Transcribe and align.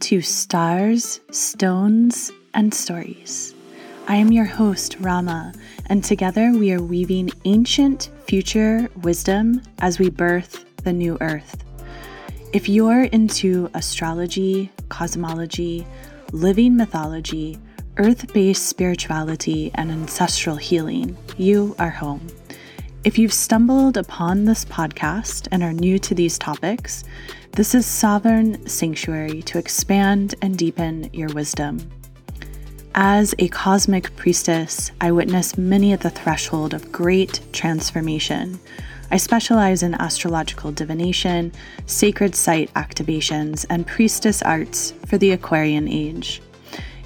to 0.00 0.22
Stars, 0.22 1.20
Stones, 1.30 2.30
and 2.54 2.72
Stories. 2.72 3.54
I 4.06 4.16
am 4.16 4.30
your 4.30 4.44
host, 4.44 4.96
Rama, 5.00 5.52
and 5.86 6.04
together 6.04 6.52
we 6.52 6.72
are 6.72 6.80
weaving 6.80 7.30
ancient 7.44 8.10
future 8.26 8.88
wisdom 9.02 9.60
as 9.80 9.98
we 9.98 10.08
birth 10.08 10.64
the 10.84 10.92
new 10.92 11.18
earth. 11.20 11.64
If 12.52 12.68
you're 12.68 13.04
into 13.04 13.70
astrology, 13.74 14.70
cosmology, 14.88 15.86
living 16.32 16.76
mythology, 16.76 17.58
earth 17.96 18.32
based 18.32 18.66
spirituality, 18.66 19.70
and 19.74 19.90
ancestral 19.90 20.56
healing, 20.56 21.16
you 21.36 21.74
are 21.78 21.90
home. 21.90 22.26
If 23.08 23.16
you've 23.16 23.32
stumbled 23.32 23.96
upon 23.96 24.44
this 24.44 24.66
podcast 24.66 25.48
and 25.50 25.62
are 25.62 25.72
new 25.72 25.98
to 25.98 26.14
these 26.14 26.36
topics, 26.36 27.04
this 27.52 27.74
is 27.74 27.86
Sovereign 27.86 28.66
Sanctuary 28.68 29.40
to 29.44 29.56
expand 29.56 30.34
and 30.42 30.58
deepen 30.58 31.08
your 31.14 31.30
wisdom. 31.30 31.78
As 32.94 33.34
a 33.38 33.48
cosmic 33.48 34.14
priestess, 34.16 34.92
I 35.00 35.10
witness 35.12 35.56
many 35.56 35.94
at 35.94 36.02
the 36.02 36.10
threshold 36.10 36.74
of 36.74 36.92
great 36.92 37.40
transformation. 37.54 38.60
I 39.10 39.16
specialize 39.16 39.82
in 39.82 39.94
astrological 39.94 40.70
divination, 40.70 41.52
sacred 41.86 42.34
site 42.34 42.70
activations, 42.74 43.64
and 43.70 43.86
priestess 43.86 44.42
arts 44.42 44.92
for 45.06 45.16
the 45.16 45.30
Aquarian 45.30 45.88
age. 45.88 46.42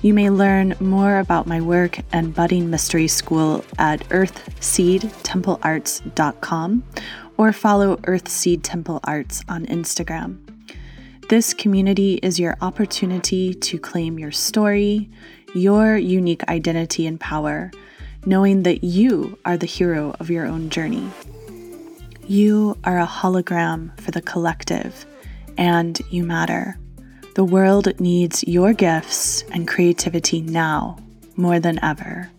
You 0.02 0.12
may 0.14 0.30
learn 0.30 0.74
more 0.80 1.18
about 1.20 1.46
my 1.46 1.60
work 1.60 2.00
and 2.10 2.34
budding 2.34 2.68
mystery 2.68 3.06
school 3.06 3.64
at 3.78 4.00
earthseedtemplearts.com 4.08 6.82
or 7.36 7.52
follow 7.52 7.96
Earthseed 7.98 8.64
Temple 8.64 8.98
Arts 9.04 9.44
on 9.48 9.64
Instagram. 9.66 10.38
This 11.28 11.54
community 11.54 12.14
is 12.14 12.40
your 12.40 12.56
opportunity 12.60 13.54
to 13.54 13.78
claim 13.78 14.18
your 14.18 14.32
story, 14.32 15.08
your 15.54 15.96
unique 15.96 16.42
identity 16.48 17.06
and 17.06 17.20
power, 17.20 17.70
knowing 18.26 18.64
that 18.64 18.82
you 18.82 19.38
are 19.44 19.56
the 19.56 19.66
hero 19.66 20.16
of 20.18 20.30
your 20.30 20.46
own 20.46 20.68
journey. 20.68 21.08
You 22.26 22.76
are 22.82 22.98
a 22.98 23.06
hologram 23.06 23.96
for 24.00 24.10
the 24.10 24.20
collective, 24.20 25.06
and 25.56 26.00
you 26.10 26.24
matter. 26.24 26.76
The 27.34 27.44
world 27.44 27.98
needs 27.98 28.44
your 28.44 28.74
gifts 28.74 29.42
and 29.52 29.66
creativity 29.66 30.42
now 30.42 30.98
more 31.34 31.58
than 31.58 31.82
ever. 31.82 32.30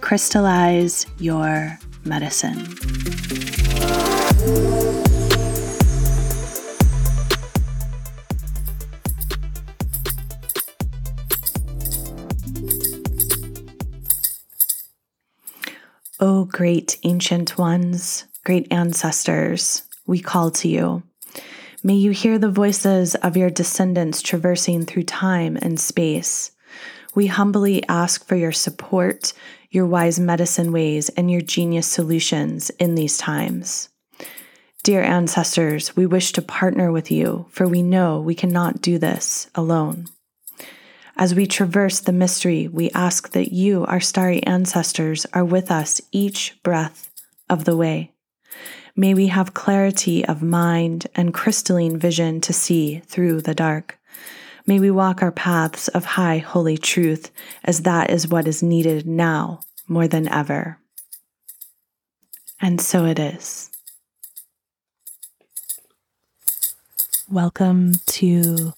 Crystallize 0.00 1.04
your 1.18 1.78
medicine. 2.06 2.56
O 16.18 16.40
oh, 16.40 16.44
great 16.46 16.98
ancient 17.04 17.58
ones, 17.58 18.24
great 18.44 18.72
ancestors, 18.72 19.82
we 20.06 20.18
call 20.20 20.50
to 20.52 20.68
you. 20.68 21.02
May 21.82 21.94
you 21.94 22.10
hear 22.10 22.38
the 22.38 22.50
voices 22.50 23.14
of 23.14 23.38
your 23.38 23.48
descendants 23.48 24.20
traversing 24.20 24.84
through 24.84 25.04
time 25.04 25.56
and 25.62 25.80
space. 25.80 26.50
We 27.14 27.26
humbly 27.26 27.82
ask 27.88 28.26
for 28.26 28.36
your 28.36 28.52
support, 28.52 29.32
your 29.70 29.86
wise 29.86 30.20
medicine 30.20 30.72
ways, 30.72 31.08
and 31.08 31.30
your 31.30 31.40
genius 31.40 31.86
solutions 31.86 32.68
in 32.78 32.96
these 32.96 33.16
times. 33.16 33.88
Dear 34.82 35.02
ancestors, 35.02 35.96
we 35.96 36.04
wish 36.04 36.32
to 36.32 36.42
partner 36.42 36.92
with 36.92 37.10
you, 37.10 37.46
for 37.48 37.66
we 37.66 37.82
know 37.82 38.20
we 38.20 38.34
cannot 38.34 38.82
do 38.82 38.98
this 38.98 39.48
alone. 39.54 40.04
As 41.16 41.34
we 41.34 41.46
traverse 41.46 42.00
the 42.00 42.12
mystery, 42.12 42.68
we 42.68 42.90
ask 42.90 43.32
that 43.32 43.52
you, 43.52 43.86
our 43.86 44.00
starry 44.00 44.42
ancestors, 44.42 45.24
are 45.32 45.46
with 45.46 45.70
us 45.70 46.02
each 46.12 46.58
breath 46.62 47.10
of 47.48 47.64
the 47.64 47.76
way. 47.76 48.12
May 48.96 49.14
we 49.14 49.28
have 49.28 49.54
clarity 49.54 50.24
of 50.24 50.42
mind 50.42 51.06
and 51.14 51.32
crystalline 51.32 51.96
vision 51.96 52.40
to 52.42 52.52
see 52.52 52.98
through 53.06 53.42
the 53.42 53.54
dark. 53.54 53.98
May 54.66 54.80
we 54.80 54.90
walk 54.90 55.22
our 55.22 55.30
paths 55.30 55.88
of 55.88 56.04
high 56.04 56.38
holy 56.38 56.76
truth, 56.76 57.30
as 57.64 57.82
that 57.82 58.10
is 58.10 58.28
what 58.28 58.48
is 58.48 58.62
needed 58.62 59.06
now 59.06 59.60
more 59.86 60.08
than 60.08 60.28
ever. 60.28 60.78
And 62.60 62.80
so 62.80 63.04
it 63.04 63.18
is. 63.18 63.70
Welcome 67.28 67.94
to 68.06 68.74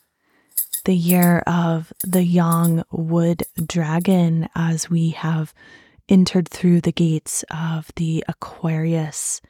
the 0.84 0.94
year 0.94 1.38
of 1.46 1.92
the 2.04 2.24
young 2.24 2.84
wood 2.90 3.44
dragon 3.64 4.48
as 4.54 4.90
we 4.90 5.10
have 5.10 5.54
entered 6.08 6.48
through 6.48 6.82
the 6.82 6.92
gates 6.92 7.44
of 7.50 7.90
the 7.96 8.22
Aquarius 8.28 9.40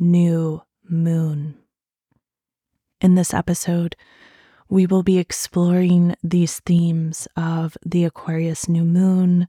new 0.00 0.62
moon. 0.88 1.54
In 3.00 3.14
this 3.14 3.32
episode, 3.32 3.94
we 4.68 4.86
will 4.86 5.02
be 5.02 5.18
exploring 5.18 6.16
these 6.22 6.60
themes 6.60 7.28
of 7.36 7.76
the 7.84 8.04
Aquarius 8.04 8.68
new 8.68 8.84
moon, 8.84 9.46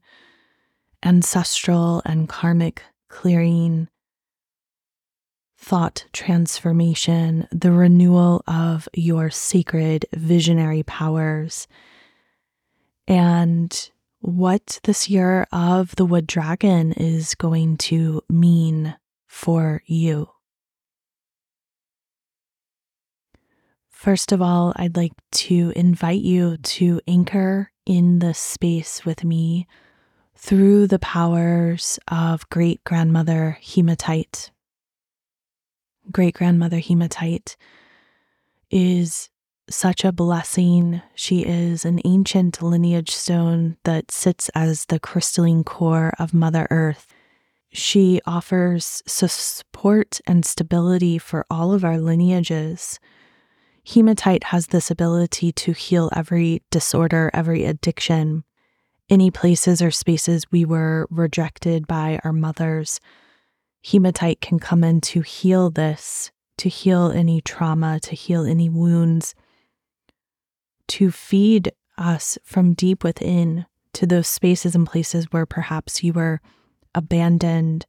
ancestral 1.02 2.02
and 2.04 2.28
karmic 2.28 2.82
clearing, 3.08 3.88
thought 5.56 6.06
transformation, 6.12 7.46
the 7.52 7.70
renewal 7.70 8.42
of 8.46 8.88
your 8.94 9.30
sacred 9.30 10.06
visionary 10.12 10.82
powers, 10.82 11.68
and 13.06 13.90
what 14.20 14.80
this 14.84 15.08
year 15.08 15.46
of 15.52 15.94
the 15.96 16.04
wood 16.04 16.26
dragon 16.26 16.92
is 16.92 17.34
going 17.36 17.76
to 17.76 18.22
mean 18.28 18.96
for 19.26 19.82
you. 19.86 20.31
First 24.02 24.32
of 24.32 24.42
all, 24.42 24.72
I'd 24.74 24.96
like 24.96 25.12
to 25.30 25.72
invite 25.76 26.22
you 26.22 26.56
to 26.56 27.00
anchor 27.06 27.70
in 27.86 28.18
the 28.18 28.34
space 28.34 29.04
with 29.04 29.22
me 29.22 29.68
through 30.34 30.88
the 30.88 30.98
powers 30.98 32.00
of 32.08 32.48
great 32.50 32.82
grandmother 32.82 33.58
hematite 33.62 34.50
great 36.10 36.34
grandmother 36.34 36.80
hematite 36.80 37.56
is 38.72 39.28
such 39.70 40.04
a 40.04 40.10
blessing. 40.10 41.00
She 41.14 41.42
is 41.42 41.84
an 41.84 42.00
ancient 42.04 42.60
lineage 42.60 43.12
stone 43.12 43.76
that 43.84 44.10
sits 44.10 44.48
as 44.54 44.86
the 44.86 44.98
crystalline 44.98 45.62
core 45.62 46.12
of 46.18 46.34
Mother 46.34 46.66
Earth. 46.70 47.06
She 47.72 48.20
offers 48.26 49.00
support 49.06 50.20
and 50.26 50.44
stability 50.44 51.18
for 51.18 51.46
all 51.48 51.72
of 51.72 51.84
our 51.84 51.98
lineages. 51.98 52.98
Hematite 53.84 54.44
has 54.44 54.68
this 54.68 54.90
ability 54.90 55.52
to 55.52 55.72
heal 55.72 56.08
every 56.14 56.62
disorder, 56.70 57.30
every 57.34 57.64
addiction, 57.64 58.44
any 59.10 59.30
places 59.30 59.82
or 59.82 59.90
spaces 59.90 60.50
we 60.50 60.64
were 60.64 61.06
rejected 61.10 61.86
by 61.86 62.20
our 62.24 62.32
mothers, 62.32 63.00
hematite 63.82 64.40
can 64.40 64.58
come 64.58 64.84
in 64.84 65.00
to 65.00 65.20
heal 65.22 65.70
this, 65.70 66.30
to 66.58 66.68
heal 66.68 67.10
any 67.10 67.40
trauma, 67.40 67.98
to 68.00 68.14
heal 68.14 68.44
any 68.44 68.68
wounds, 68.68 69.34
to 70.88 71.10
feed 71.10 71.72
us 71.98 72.38
from 72.44 72.74
deep 72.74 73.02
within 73.02 73.66
to 73.92 74.06
those 74.06 74.28
spaces 74.28 74.74
and 74.74 74.86
places 74.86 75.26
where 75.30 75.46
perhaps 75.46 76.02
you 76.02 76.12
were 76.12 76.40
abandoned, 76.94 77.84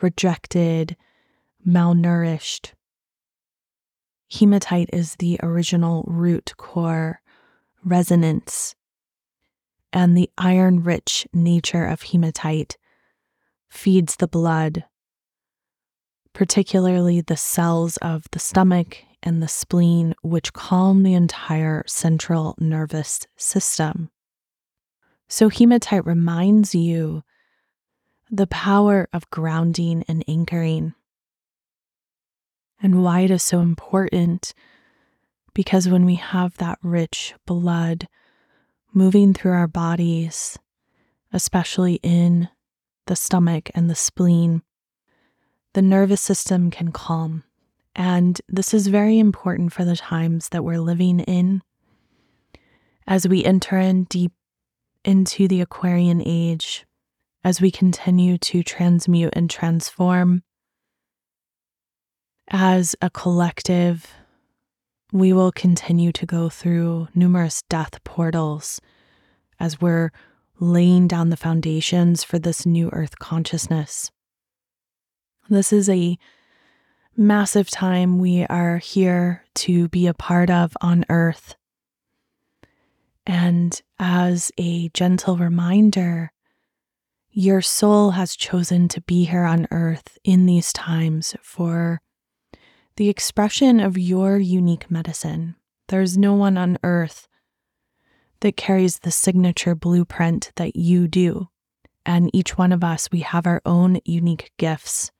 rejected, 0.00 0.96
malnourished. 1.66 2.72
Hematite 4.28 4.90
is 4.92 5.16
the 5.16 5.38
original 5.42 6.04
root 6.06 6.54
core 6.56 7.20
resonance, 7.84 8.74
and 9.92 10.16
the 10.16 10.30
iron 10.36 10.82
rich 10.82 11.26
nature 11.32 11.86
of 11.86 12.02
hematite 12.02 12.76
feeds 13.68 14.16
the 14.16 14.26
blood, 14.28 14.84
particularly 16.32 17.20
the 17.20 17.36
cells 17.36 17.96
of 17.98 18.24
the 18.32 18.38
stomach 18.38 18.98
and 19.22 19.42
the 19.42 19.48
spleen, 19.48 20.14
which 20.22 20.52
calm 20.52 21.02
the 21.02 21.14
entire 21.14 21.84
central 21.86 22.54
nervous 22.58 23.26
system. 23.36 24.10
So, 25.28 25.48
hematite 25.48 26.06
reminds 26.06 26.74
you 26.74 27.22
the 28.30 28.46
power 28.46 29.08
of 29.12 29.30
grounding 29.30 30.04
and 30.08 30.24
anchoring, 30.28 30.94
and 32.82 33.02
why 33.02 33.20
it 33.20 33.30
is 33.30 33.42
so 33.42 33.60
important. 33.60 34.52
Because 35.54 35.88
when 35.88 36.04
we 36.04 36.16
have 36.16 36.56
that 36.58 36.78
rich 36.82 37.34
blood 37.46 38.08
moving 38.92 39.32
through 39.32 39.52
our 39.52 39.68
bodies, 39.68 40.58
especially 41.32 42.00
in 42.02 42.48
the 43.06 43.16
stomach, 43.16 43.70
and 43.74 43.88
the 43.88 43.94
spleen, 43.94 44.62
the 45.72 45.82
nervous 45.82 46.20
system 46.20 46.70
can 46.70 46.92
calm. 46.92 47.44
And 47.94 48.40
this 48.48 48.74
is 48.74 48.88
very 48.88 49.18
important 49.18 49.72
for 49.72 49.84
the 49.84 49.96
times 49.96 50.50
that 50.50 50.64
we're 50.64 50.80
living 50.80 51.20
in 51.20 51.62
As 53.06 53.28
we 53.28 53.44
enter 53.44 53.78
in 53.78 54.04
deep 54.04 54.32
into 55.04 55.46
the 55.46 55.60
Aquarian 55.60 56.22
age, 56.26 56.84
as 57.44 57.60
we 57.60 57.70
continue 57.70 58.36
to 58.38 58.62
transmute 58.62 59.32
and 59.34 59.48
transform, 59.48 60.42
as 62.48 62.94
a 63.02 63.10
collective, 63.10 64.06
we 65.12 65.32
will 65.32 65.52
continue 65.52 66.12
to 66.12 66.26
go 66.26 66.48
through 66.48 67.08
numerous 67.14 67.62
death 67.68 68.02
portals 68.04 68.80
as 69.58 69.80
we're 69.80 70.10
laying 70.58 71.06
down 71.06 71.30
the 71.30 71.36
foundations 71.36 72.24
for 72.24 72.38
this 72.38 72.64
new 72.64 72.88
earth 72.92 73.18
consciousness. 73.18 74.10
This 75.48 75.72
is 75.72 75.88
a 75.88 76.18
massive 77.16 77.70
time 77.70 78.18
we 78.18 78.44
are 78.46 78.78
here 78.78 79.44
to 79.54 79.88
be 79.88 80.06
a 80.06 80.14
part 80.14 80.50
of 80.50 80.76
on 80.80 81.04
earth. 81.08 81.54
And 83.26 83.80
as 83.98 84.52
a 84.58 84.88
gentle 84.90 85.36
reminder, 85.36 86.30
your 87.30 87.60
soul 87.60 88.12
has 88.12 88.36
chosen 88.36 88.88
to 88.88 89.00
be 89.02 89.24
here 89.24 89.44
on 89.44 89.66
earth 89.70 90.18
in 90.24 90.46
these 90.46 90.72
times 90.72 91.36
for 91.42 92.00
the 92.96 93.08
expression 93.08 93.78
of 93.78 93.98
your 93.98 94.38
unique 94.38 94.90
medicine. 94.90 95.54
There's 95.88 96.16
no 96.16 96.34
one 96.34 96.56
on 96.56 96.78
earth 96.82 97.28
that 98.40 98.56
carries 98.56 98.98
the 98.98 99.10
signature 99.10 99.74
blueprint 99.74 100.52
that 100.56 100.76
you 100.76 101.06
do. 101.06 101.48
And 102.04 102.30
each 102.34 102.56
one 102.56 102.72
of 102.72 102.82
us, 102.82 103.10
we 103.10 103.20
have 103.20 103.46
our 103.46 103.60
own 103.66 104.00
unique 104.04 104.52
gifts. 104.58 105.10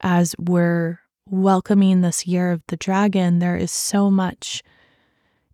As 0.00 0.34
we're 0.38 1.00
welcoming 1.26 2.00
this 2.00 2.26
year 2.26 2.52
of 2.52 2.62
the 2.68 2.76
dragon, 2.76 3.38
there 3.38 3.56
is 3.56 3.70
so 3.70 4.10
much 4.10 4.62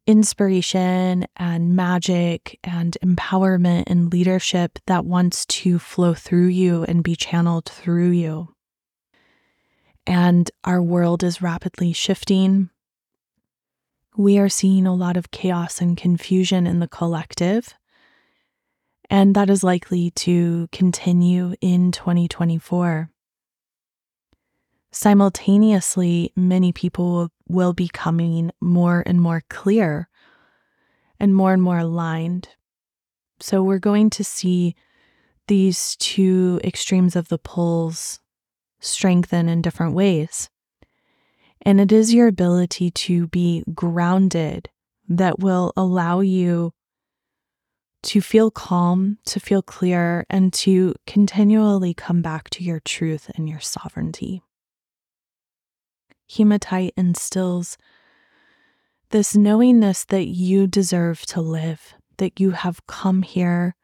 inspiration 0.06 1.26
and 1.36 1.74
magic 1.74 2.58
and 2.62 2.96
empowerment 3.02 3.84
and 3.86 4.12
leadership 4.12 4.78
that 4.86 5.06
wants 5.06 5.46
to 5.46 5.78
flow 5.78 6.14
through 6.14 6.48
you 6.48 6.84
and 6.84 7.02
be 7.02 7.16
channeled 7.16 7.64
through 7.64 8.10
you. 8.10 8.53
And 10.06 10.50
our 10.64 10.82
world 10.82 11.22
is 11.22 11.42
rapidly 11.42 11.92
shifting 11.92 12.70
we 14.16 14.38
are 14.38 14.48
seeing 14.48 14.86
a 14.86 14.94
lot 14.94 15.16
of 15.16 15.30
chaos 15.30 15.80
and 15.80 15.96
confusion 15.96 16.66
in 16.66 16.78
the 16.78 16.88
collective. 16.88 17.74
And 19.10 19.34
that 19.34 19.50
is 19.50 19.64
likely 19.64 20.10
to 20.12 20.68
continue 20.72 21.54
in 21.60 21.92
2024. 21.92 23.10
Simultaneously, 24.92 26.32
many 26.36 26.72
people 26.72 27.28
will 27.48 27.72
be 27.72 27.88
coming 27.88 28.52
more 28.60 29.02
and 29.04 29.20
more 29.20 29.42
clear 29.48 30.08
and 31.18 31.34
more 31.34 31.52
and 31.52 31.62
more 31.62 31.78
aligned. 31.78 32.48
So, 33.40 33.62
we're 33.62 33.80
going 33.80 34.10
to 34.10 34.24
see 34.24 34.76
these 35.48 35.96
two 35.96 36.60
extremes 36.62 37.16
of 37.16 37.28
the 37.28 37.38
poles 37.38 38.20
strengthen 38.84 39.48
in 39.48 39.62
different 39.62 39.94
ways. 39.94 40.48
And 41.62 41.80
it 41.80 41.90
is 41.90 42.12
your 42.12 42.28
ability 42.28 42.90
to 42.90 43.26
be 43.28 43.64
grounded 43.74 44.68
that 45.08 45.38
will 45.38 45.72
allow 45.76 46.20
you 46.20 46.72
to 48.02 48.20
feel 48.20 48.50
calm, 48.50 49.18
to 49.24 49.40
feel 49.40 49.62
clear, 49.62 50.26
and 50.28 50.52
to 50.52 50.94
continually 51.06 51.94
come 51.94 52.20
back 52.20 52.50
to 52.50 52.62
your 52.62 52.80
truth 52.80 53.30
and 53.34 53.48
your 53.48 53.60
sovereignty. 53.60 54.42
Hematite 56.28 56.92
instills 56.96 57.78
this 59.10 59.34
knowingness 59.34 60.04
that 60.06 60.26
you 60.26 60.66
deserve 60.66 61.22
to 61.26 61.40
live, 61.40 61.94
that 62.18 62.38
you 62.38 62.50
have 62.50 62.86
come 62.86 63.22
here 63.22 63.74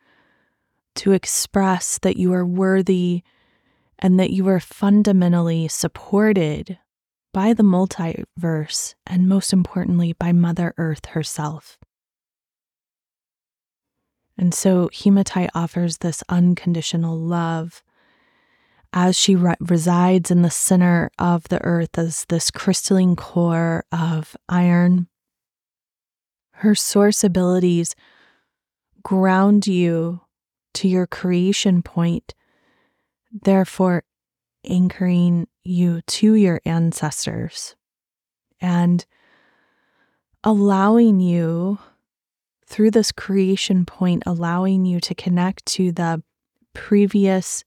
to 0.97 1.12
express 1.12 1.99
that 1.99 2.17
you 2.17 2.32
are 2.35 2.44
worthy 2.44 3.23
and 4.00 4.19
that 4.19 4.31
you 4.31 4.49
are 4.49 4.61
fundamentally 4.61 5.69
supported 5.69 6.79
by 7.32 7.52
the 7.55 7.62
multiverse, 7.62 8.94
and 9.06 9.29
most 9.29 9.52
importantly, 9.52 10.12
by 10.12 10.32
Mother 10.32 10.75
Earth 10.79 11.06
herself. 11.06 11.79
And 14.37 14.52
so 14.55 14.88
Hematite 14.93 15.50
offers 15.55 15.99
this 15.99 16.25
unconditional 16.29 17.17
love 17.17 17.82
as 18.93 19.17
she 19.17 19.37
re- 19.37 19.55
resides 19.61 20.31
in 20.31 20.43
the 20.43 20.50
center 20.50 21.11
of 21.19 21.44
the 21.49 21.62
earth 21.62 21.97
as 21.99 22.25
this 22.29 22.50
crystalline 22.50 23.17
core 23.17 23.85
of 23.93 24.37
iron. 24.49 25.08
Her 26.52 26.75
source 26.75 27.23
abilities 27.23 27.94
ground 29.02 29.67
you 29.67 30.23
to 30.75 30.88
your 30.88 31.06
creation 31.06 31.82
point, 31.82 32.35
therefore 33.30 34.04
anchoring 34.64 35.46
you 35.62 36.00
to 36.02 36.34
your 36.34 36.60
ancestors 36.64 37.76
and 38.60 39.06
allowing 40.44 41.20
you 41.20 41.78
through 42.66 42.90
this 42.90 43.12
creation 43.12 43.84
point, 43.84 44.22
allowing 44.26 44.84
you 44.84 45.00
to 45.00 45.14
connect 45.14 45.66
to 45.66 45.92
the 45.92 46.22
previous 46.72 47.64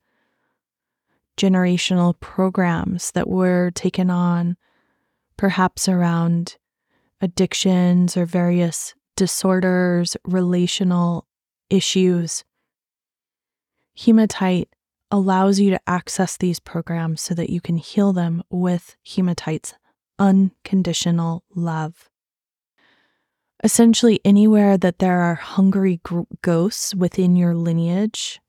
generational 1.38 2.18
programs 2.20 3.12
that 3.12 3.28
were 3.28 3.72
taken 3.72 4.10
on, 4.10 4.56
perhaps 5.36 5.90
around 5.90 6.58
addictions 7.22 8.16
or 8.16 8.26
various 8.26 8.94
disorders, 9.16 10.16
relational 10.24 11.28
issues. 11.70 12.44
Hematite 13.96 14.70
allows 15.14 15.60
you 15.60 15.70
to 15.70 15.80
access 15.86 16.38
these 16.38 16.60
programs 16.60 17.22
so 17.22 17.36
that 17.36 17.52
you 17.52 17.62
can 17.62 17.78
heal 17.78 18.14
them 18.14 18.42
with 18.50 18.96
hematite's 19.06 19.76
unconditional 20.18 21.44
love. 21.54 22.10
Essentially, 23.64 24.20
anywhere 24.26 24.76
that 24.76 24.98
there 24.98 25.20
are 25.20 25.36
hungry 25.36 26.02
ghosts 26.42 26.96
within 26.96 27.36
your 27.36 27.54
lineage, 27.54 28.42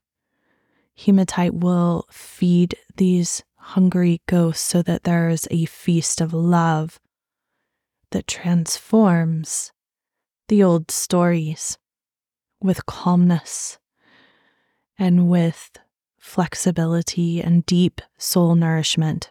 hematite 0.96 1.52
will 1.52 2.06
feed 2.10 2.74
these 2.96 3.44
hungry 3.56 4.22
ghosts 4.26 4.66
so 4.66 4.80
that 4.80 5.04
there 5.04 5.28
is 5.28 5.46
a 5.50 5.66
feast 5.66 6.22
of 6.22 6.32
love 6.32 6.98
that 8.10 8.26
transforms 8.26 9.70
the 10.48 10.62
old 10.62 10.90
stories 10.90 11.76
with 12.62 12.86
calmness 12.86 13.78
and 14.98 15.28
with 15.28 15.78
flexibility, 16.24 17.40
and 17.42 17.66
deep 17.66 18.00
soul 18.16 18.54
nourishment. 18.54 19.30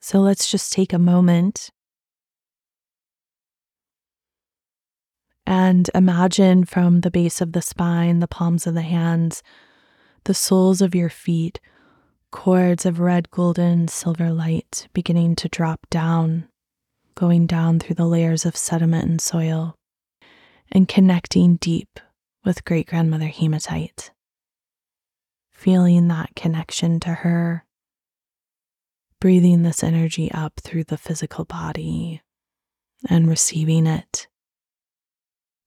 So 0.00 0.20
let's 0.20 0.48
just 0.48 0.72
take 0.72 0.92
a 0.92 0.98
moment 0.98 1.70
and 5.44 5.90
imagine 5.92 6.64
from 6.64 7.00
the 7.00 7.10
base 7.10 7.40
of 7.40 7.52
the 7.52 7.60
spine, 7.60 8.20
the 8.20 8.28
palms 8.28 8.66
of 8.66 8.74
the 8.74 8.82
hands, 8.82 9.42
the 10.24 10.34
soles 10.34 10.80
of 10.80 10.94
your 10.94 11.10
feet, 11.10 11.60
cords 12.30 12.86
of 12.86 13.00
red, 13.00 13.28
golden, 13.32 13.88
silver 13.88 14.30
light 14.30 14.86
beginning 14.94 15.34
to 15.34 15.48
drop 15.48 15.80
down, 15.90 16.48
going 17.16 17.48
down 17.48 17.80
through 17.80 17.96
the 17.96 18.06
layers 18.06 18.46
of 18.46 18.56
sediment 18.56 19.04
and 19.04 19.20
soil, 19.20 19.74
and 20.70 20.86
connecting 20.86 21.56
deep 21.56 21.98
with 22.44 22.64
great 22.64 22.86
grandmother 22.86 23.26
hematite 23.26 24.12
feeling 25.60 26.08
that 26.08 26.34
connection 26.34 26.98
to 26.98 27.10
her, 27.10 27.66
breathing 29.20 29.62
this 29.62 29.84
energy 29.84 30.32
up 30.32 30.54
through 30.58 30.84
the 30.84 30.96
physical 30.96 31.44
body 31.44 32.22
and 33.10 33.28
receiving 33.28 33.86
it. 33.86 34.26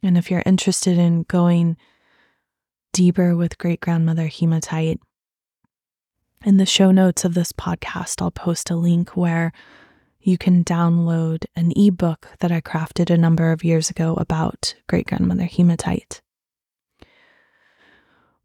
And 0.01 0.17
if 0.17 0.31
you're 0.31 0.41
interested 0.47 0.97
in 0.97 1.23
going 1.23 1.77
deeper 2.91 3.35
with 3.35 3.59
great 3.59 3.81
grandmother 3.81 4.25
hematite, 4.25 4.99
in 6.43 6.57
the 6.57 6.65
show 6.65 6.89
notes 6.89 7.23
of 7.23 7.35
this 7.35 7.51
podcast, 7.51 8.19
I'll 8.19 8.31
post 8.31 8.71
a 8.71 8.75
link 8.75 9.15
where 9.15 9.53
you 10.19 10.39
can 10.39 10.63
download 10.63 11.45
an 11.55 11.71
ebook 11.75 12.29
that 12.39 12.51
I 12.51 12.61
crafted 12.61 13.11
a 13.11 13.17
number 13.17 13.51
of 13.51 13.63
years 13.63 13.91
ago 13.91 14.15
about 14.15 14.73
great 14.89 15.05
grandmother 15.05 15.45
hematite. 15.45 16.19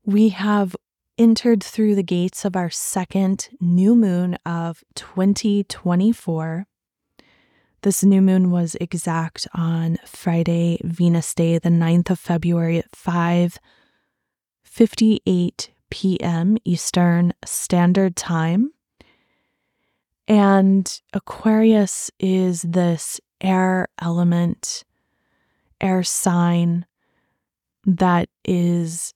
We 0.04 0.28
have 0.28 0.76
entered 1.18 1.62
through 1.62 1.96
the 1.96 2.02
gates 2.02 2.44
of 2.44 2.56
our 2.56 2.70
second 2.70 3.48
new 3.60 3.94
moon 3.94 4.38
of 4.46 4.82
2024. 4.94 6.66
This 7.82 8.04
new 8.04 8.22
moon 8.22 8.50
was 8.50 8.76
exact 8.80 9.46
on 9.54 9.98
Friday, 10.06 10.80
Venus 10.84 11.34
Day, 11.34 11.58
the 11.58 11.68
9th 11.68 12.10
of 12.10 12.18
February 12.18 12.78
at 12.78 12.94
5 12.94 13.58
58 14.64 15.72
p.m. 15.90 16.56
Eastern 16.64 17.32
Standard 17.44 18.14
Time. 18.14 18.72
And 20.28 21.00
Aquarius 21.12 22.10
is 22.20 22.62
this 22.62 23.20
air 23.40 23.88
element. 24.00 24.84
air 25.80 26.02
sign 26.02 26.84
that 27.84 28.28
is 28.44 29.14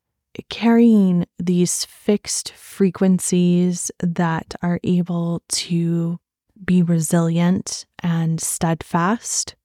carrying 0.49 1.27
these 1.39 1.85
fixed 1.85 2.53
frequencies 2.53 3.91
that 4.01 4.55
are 4.63 4.81
able 4.83 5.43
to 5.49 6.19
be 6.65 6.83
resilient 6.83 7.87
and 8.03 8.41
steadfast. 8.41 9.57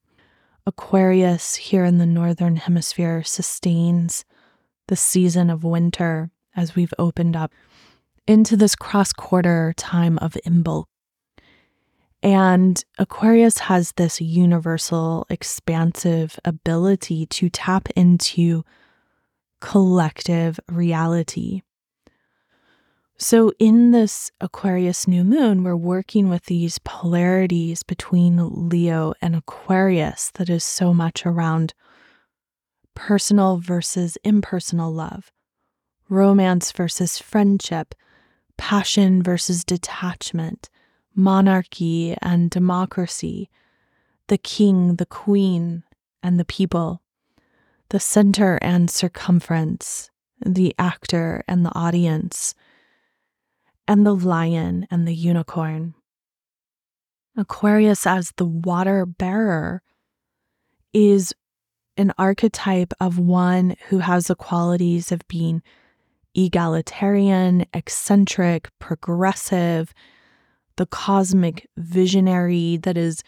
Aquarius 0.65 1.55
here 1.55 1.85
in 1.85 1.97
the 1.97 2.05
Northern 2.05 2.57
Hemisphere 2.57 3.23
sustains 3.23 4.25
the 4.87 4.95
season 4.95 5.49
of 5.49 5.63
winter 5.63 6.29
as 6.55 6.75
we've 6.75 6.93
opened 6.97 7.35
up 7.35 7.53
into 8.27 8.57
this 8.57 8.75
cross 8.75 9.13
quarter 9.13 9.73
time 9.77 10.17
of 10.17 10.33
Imbolc. 10.45 10.85
And 12.23 12.83
Aquarius 12.97 13.59
has 13.59 13.93
this 13.93 14.19
universal, 14.19 15.25
expansive 15.29 16.39
ability 16.43 17.27
to 17.27 17.49
tap 17.49 17.87
into 17.95 18.65
collective 19.59 20.59
reality. 20.69 21.61
So, 23.19 23.51
in 23.57 23.91
this 23.91 24.31
Aquarius 24.39 25.07
new 25.07 25.23
moon, 25.23 25.63
we're 25.63 25.75
working 25.75 26.29
with 26.29 26.45
these 26.45 26.79
polarities 26.83 27.81
between 27.81 28.69
Leo 28.69 29.13
and 29.21 29.35
Aquarius 29.35 30.29
that 30.35 30.49
is 30.49 30.63
so 30.63 30.93
much 30.93 31.25
around 31.25 31.73
personal 32.93 33.57
versus 33.57 34.17
impersonal 34.23 34.91
love, 34.91 35.31
romance 36.09 36.71
versus 36.71 37.17
friendship, 37.17 37.95
passion 38.57 39.23
versus 39.23 39.63
detachment, 39.63 40.69
monarchy 41.15 42.15
and 42.21 42.51
democracy, 42.51 43.49
the 44.27 44.37
king, 44.37 44.95
the 44.97 45.05
queen, 45.05 45.83
and 46.21 46.39
the 46.39 46.45
people, 46.45 47.01
the 47.89 47.99
center 47.99 48.59
and 48.61 48.89
circumference, 48.89 50.09
the 50.45 50.75
actor 50.77 51.43
and 51.47 51.65
the 51.65 51.73
audience, 51.75 52.53
and 53.87 54.05
the 54.05 54.15
lion 54.15 54.85
and 54.91 55.07
the 55.07 55.15
unicorn. 55.15 55.93
Aquarius, 57.37 58.05
as 58.05 58.33
the 58.37 58.45
water 58.45 59.05
bearer, 59.05 59.81
is 60.93 61.33
an 61.95 62.11
archetype 62.17 62.93
of 62.99 63.19
one 63.19 63.75
who 63.89 63.99
has 63.99 64.27
the 64.27 64.35
qualities 64.35 65.11
of 65.11 65.27
being 65.27 65.61
egalitarian, 66.35 67.65
eccentric, 67.73 68.69
progressive, 68.79 69.93
the 70.75 70.85
cosmic 70.85 71.67
visionary 71.77 72.77
that 72.77 72.97
is 72.97 73.23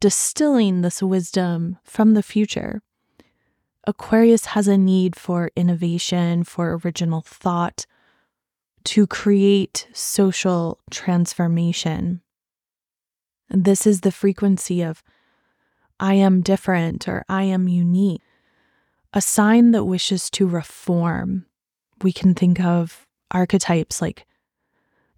distilling 0.00 0.80
this 0.80 1.02
wisdom 1.02 1.78
from 1.84 2.14
the 2.14 2.22
future. 2.22 2.82
Aquarius 3.86 4.46
has 4.46 4.66
a 4.66 4.78
need 4.78 5.14
for 5.14 5.50
innovation, 5.54 6.44
for 6.44 6.80
original 6.84 7.20
thought, 7.20 7.86
to 8.84 9.06
create 9.06 9.88
social 9.92 10.78
transformation. 10.90 12.22
This 13.48 13.86
is 13.86 14.00
the 14.00 14.12
frequency 14.12 14.82
of 14.82 15.02
I 16.00 16.14
am 16.14 16.40
different 16.40 17.08
or 17.08 17.24
I 17.28 17.44
am 17.44 17.68
unique, 17.68 18.22
a 19.12 19.20
sign 19.20 19.70
that 19.72 19.84
wishes 19.84 20.28
to 20.30 20.46
reform. 20.46 21.46
We 22.02 22.12
can 22.12 22.34
think 22.34 22.60
of 22.60 23.06
archetypes 23.30 24.02
like 24.02 24.26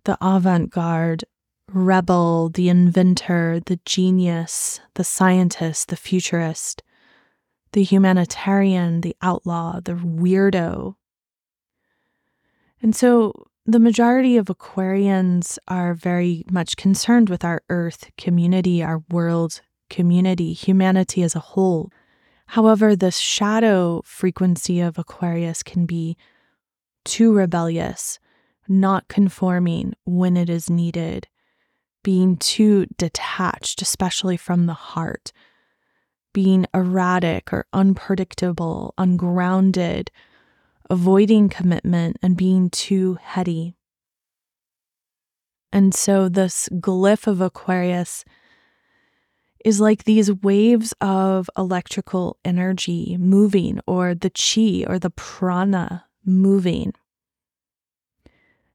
the 0.05 0.19
avant 0.21 0.71
garde, 0.71 1.25
rebel, 1.73 2.49
the 2.49 2.69
inventor, 2.69 3.61
the 3.65 3.81
genius, 3.85 4.81
the 4.95 5.05
scientist, 5.05 5.89
the 5.89 5.97
futurist, 5.97 6.83
the 7.73 7.83
humanitarian, 7.83 9.01
the 9.01 9.17
outlaw, 9.23 9.81
the 9.81 9.93
weirdo. 9.93 10.97
And 12.83 12.95
so 12.95 13.49
the 13.65 13.81
majority 13.81 14.37
of 14.37 14.47
Aquarians 14.47 15.59
are 15.67 15.95
very 15.95 16.45
much 16.51 16.77
concerned 16.77 17.29
with 17.29 17.45
our 17.45 17.63
Earth 17.69 18.11
community, 18.17 18.83
our 18.83 19.03
world 19.11 19.61
community, 19.91 20.53
humanity 20.53 21.23
as 21.23 21.35
a 21.35 21.41
whole. 21.41 21.91
However, 22.47 22.95
the 22.95 23.11
shadow 23.11 24.03
frequency 24.05 24.81
of 24.81 24.99
Aquarius 24.99 25.63
can 25.63 25.85
be 25.85 26.17
too 27.05 27.33
rebellious, 27.33 28.21
not 28.69 29.09
conforming 29.09 29.95
when 30.05 30.37
it 30.37 30.49
is 30.49 30.71
needed, 30.71 31.27
being 32.05 32.37
too 32.37 32.87
detached, 32.99 33.83
especially 33.83 34.37
from 34.37 34.67
the 34.67 34.75
heart, 34.75 35.33
being 36.37 36.67
erratic 36.75 37.51
or 37.51 37.65
unpredictable, 37.73 38.93
ungrounded, 38.99 40.11
avoiding 40.91 41.49
commitment, 41.49 42.19
and 42.21 42.37
being 42.37 42.69
too 42.69 43.17
heady. 43.23 43.75
And 45.73 45.95
so, 45.95 46.29
this 46.29 46.69
glyph 46.75 47.27
of 47.27 47.41
Aquarius 47.41 48.23
is 49.65 49.81
like 49.81 50.05
these 50.05 50.31
waves 50.31 50.93
of 51.01 51.49
electrical 51.57 52.37
energy 52.45 53.17
moving, 53.19 53.81
or 53.87 54.15
the 54.15 54.29
chi 54.29 54.85
or 54.87 54.99
the 54.99 55.09
prana 55.09 56.05
moving. 56.23 56.93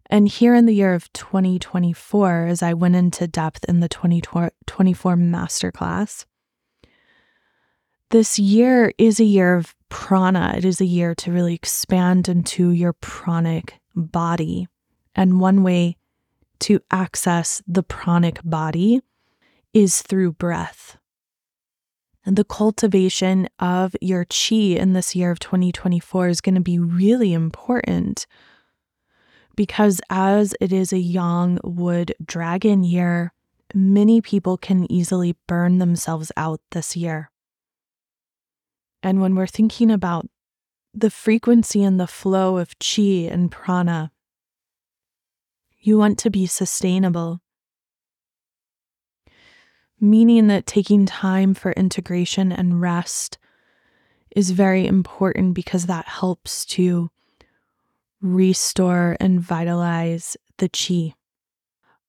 And 0.10 0.28
here 0.28 0.56
in 0.56 0.66
the 0.66 0.74
year 0.74 0.96
of 0.96 1.14
2024, 1.14 2.48
as 2.48 2.64
I 2.64 2.74
went 2.74 2.96
into 2.96 3.28
depth 3.28 3.66
in 3.66 3.82
the 3.82 3.88
2024 3.88 5.16
masterclass, 5.16 6.26
this 8.12 8.38
year 8.38 8.94
is 8.98 9.20
a 9.20 9.26
year 9.26 9.56
of 9.56 9.74
prana. 9.90 10.54
It 10.58 10.66
is 10.66 10.80
a 10.82 10.86
year 10.86 11.16
to 11.16 11.32
really 11.32 11.56
expand 11.56 12.28
into 12.28 12.72
your 12.72 12.94
pranic 12.94 13.80
body. 13.96 14.68
And 15.16 15.40
one 15.40 15.64
way 15.64 15.98
to 16.60 16.82
access 16.92 17.62
the 17.68 17.84
pranic 17.84 18.40
body 18.44 19.02
is 19.74 20.02
through 20.02 20.34
breath. 20.34 20.98
And 22.26 22.36
the 22.36 22.44
cultivation 22.44 23.48
of 23.60 23.96
your 24.00 24.26
chi 24.26 24.76
in 24.78 24.94
this 24.94 25.16
year 25.16 25.32
of 25.32 25.40
2024 25.40 26.28
is 26.28 26.42
going 26.42 26.56
to 26.56 26.62
be 26.62 26.78
really 26.78 27.34
important 27.34 28.28
because 29.56 30.00
as 30.10 30.56
it 30.62 30.72
is 30.72 30.94
a 30.94 31.00
yang 31.00 31.60
wood 31.64 32.14
dragon 32.24 32.84
year, 32.84 33.34
many 33.74 34.22
people 34.22 34.58
can 34.58 34.90
easily 34.92 35.36
burn 35.48 35.80
themselves 35.80 36.32
out 36.38 36.62
this 36.72 36.96
year. 36.96 37.32
And 39.04 39.22
when 39.22 39.36
we're 39.36 39.48
thinking 39.48 39.92
about 39.92 40.28
the 40.94 41.10
frequency 41.10 41.84
and 41.84 42.00
the 42.00 42.08
flow 42.08 42.58
of 42.58 42.76
chi 42.80 43.28
and 43.32 43.52
prana, 43.52 44.12
you 45.80 45.98
want 45.98 46.20
to 46.20 46.30
be 46.30 46.46
sustainable, 46.46 47.42
meaning 50.00 50.48
that 50.48 50.68
taking 50.68 51.06
time 51.06 51.54
for 51.54 51.72
integration 51.72 52.52
and 52.52 52.82
rest 52.82 53.40
is 54.36 54.52
very 54.52 54.86
important 54.86 55.54
because 55.56 55.88
that 55.88 56.08
helps 56.08 56.66
to 56.66 57.10
restore 58.22 59.18
and 59.20 59.42
vitalize 59.42 60.38
the 60.58 60.70
chi. 60.70 61.16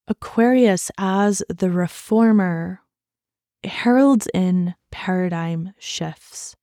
Aquarius, 0.06 0.90
as 0.98 1.42
the 1.48 1.70
reformer, 1.70 2.80
heralds 3.64 4.28
in 4.34 4.74
paradigm 4.90 5.72
shifts. 5.78 6.56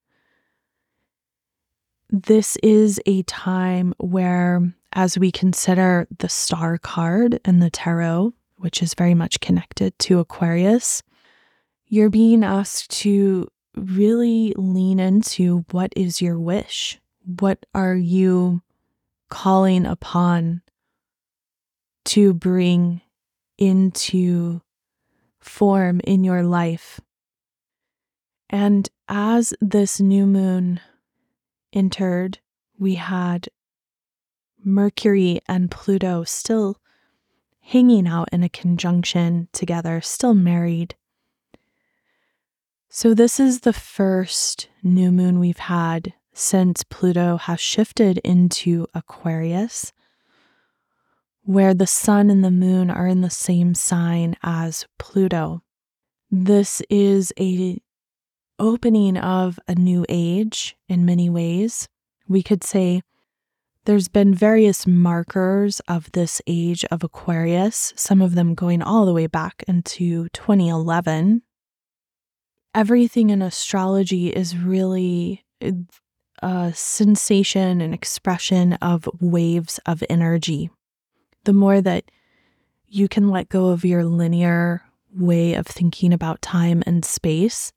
This 2.09 2.57
is 2.63 2.99
a 3.05 3.23
time 3.23 3.93
where, 3.97 4.73
as 4.93 5.17
we 5.17 5.31
consider 5.31 6.07
the 6.17 6.29
star 6.29 6.77
card 6.77 7.39
and 7.45 7.61
the 7.61 7.69
tarot, 7.69 8.33
which 8.57 8.81
is 8.81 8.93
very 8.93 9.13
much 9.13 9.39
connected 9.39 9.97
to 9.99 10.19
Aquarius, 10.19 11.03
you're 11.87 12.09
being 12.09 12.43
asked 12.43 12.89
to 13.01 13.47
really 13.75 14.53
lean 14.57 14.99
into 14.99 15.65
what 15.71 15.93
is 15.95 16.21
your 16.21 16.39
wish? 16.39 16.99
What 17.39 17.65
are 17.75 17.95
you 17.95 18.61
calling 19.29 19.85
upon 19.85 20.61
to 22.05 22.33
bring 22.33 23.01
into 23.59 24.61
form 25.39 26.01
in 26.03 26.23
your 26.23 26.43
life. 26.43 26.99
And 28.49 28.89
as 29.07 29.53
this 29.61 29.99
new 29.99 30.25
moon 30.25 30.79
entered, 31.73 32.39
we 32.77 32.95
had 32.95 33.49
Mercury 34.63 35.39
and 35.47 35.69
Pluto 35.71 36.23
still 36.23 36.77
hanging 37.61 38.07
out 38.07 38.29
in 38.31 38.43
a 38.43 38.49
conjunction 38.49 39.47
together, 39.53 40.01
still 40.01 40.33
married. 40.33 40.95
So, 42.89 43.13
this 43.13 43.39
is 43.39 43.61
the 43.61 43.73
first 43.73 44.67
new 44.81 45.11
moon 45.11 45.39
we've 45.39 45.59
had 45.59 46.13
since 46.33 46.83
Pluto 46.83 47.37
has 47.37 47.59
shifted 47.59 48.17
into 48.19 48.87
Aquarius, 48.95 49.93
where 51.43 51.73
the 51.73 51.87
sun 51.87 52.29
and 52.29 52.43
the 52.43 52.51
moon 52.51 52.89
are 52.89 53.07
in 53.07 53.21
the 53.21 53.29
same 53.29 53.75
sign 53.75 54.35
as 54.41 54.87
Pluto. 54.97 55.61
This 56.31 56.81
is 56.89 57.31
a 57.39 57.79
opening 58.59 59.17
of 59.17 59.59
a 59.67 59.75
new 59.75 60.05
age 60.09 60.75
in 60.87 61.05
many 61.05 61.29
ways. 61.29 61.87
We 62.27 62.43
could 62.43 62.63
say 62.63 63.01
there's 63.85 64.07
been 64.07 64.35
various 64.35 64.85
markers 64.85 65.79
of 65.87 66.11
this 66.11 66.41
age 66.45 66.85
of 66.91 67.03
Aquarius, 67.03 67.93
some 67.95 68.21
of 68.21 68.35
them 68.35 68.53
going 68.53 68.81
all 68.81 69.05
the 69.05 69.13
way 69.13 69.27
back 69.27 69.63
into 69.67 70.29
2011. 70.29 71.41
Everything 72.75 73.29
in 73.31 73.41
astrology 73.41 74.27
is 74.27 74.55
really 74.55 75.43
uh, 75.61 75.71
a 76.41 76.71
sensation 76.73 77.81
and 77.81 77.93
expression 77.93 78.73
of 78.73 79.09
waves 79.19 79.79
of 79.85 80.03
energy. 80.09 80.69
The 81.45 81.53
more 81.53 81.81
that 81.81 82.11
you 82.87 83.07
can 83.07 83.29
let 83.29 83.49
go 83.49 83.69
of 83.69 83.85
your 83.85 84.05
linear 84.05 84.83
way 85.15 85.55
of 85.55 85.65
thinking 85.65 86.13
about 86.13 86.41
time 86.41 86.83
and 86.85 87.03
space 87.03 87.71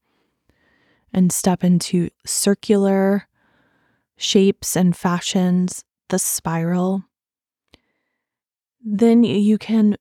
and 1.13 1.33
step 1.33 1.63
into 1.63 2.11
circular 2.25 3.29
shapes 4.17 4.77
and 4.77 4.97
fashions, 4.97 5.85
the 6.09 6.19
spiral, 6.19 7.05
then 8.85 9.25
you 9.25 9.59
can 9.59 9.97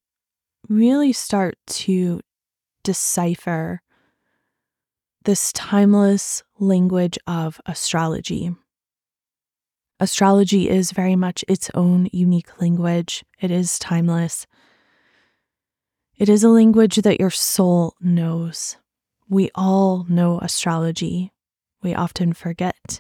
really 0.70 1.14
start 1.14 1.56
to 1.68 2.22
decipher 2.84 3.82
this 5.24 5.54
timeless 5.54 6.44
language 6.60 7.18
of 7.28 7.62
astrology. 7.66 8.56
Astrology 10.00 10.68
is 10.68 10.92
very 10.92 11.16
much 11.16 11.46
its 11.48 11.70
own 11.76 12.10
unique 12.12 12.60
language, 12.60 13.24
it 13.40 13.52
is 13.52 13.78
timeless. 13.78 14.48
It 16.18 16.30
is 16.30 16.44
a 16.44 16.50
language 16.50 16.98
that 16.98 17.20
your 17.20 17.30
soul 17.30 17.96
knows. 18.00 18.78
We 19.32 19.50
all 19.56 20.06
know 20.10 20.40
astrology. 20.40 21.32
We 21.82 21.96
often 21.96 22.34
forget, 22.34 23.00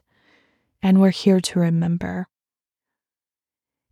and 0.81 1.01
we're 1.01 1.09
here 1.09 1.41
to 1.41 1.59
remember. 1.59 2.29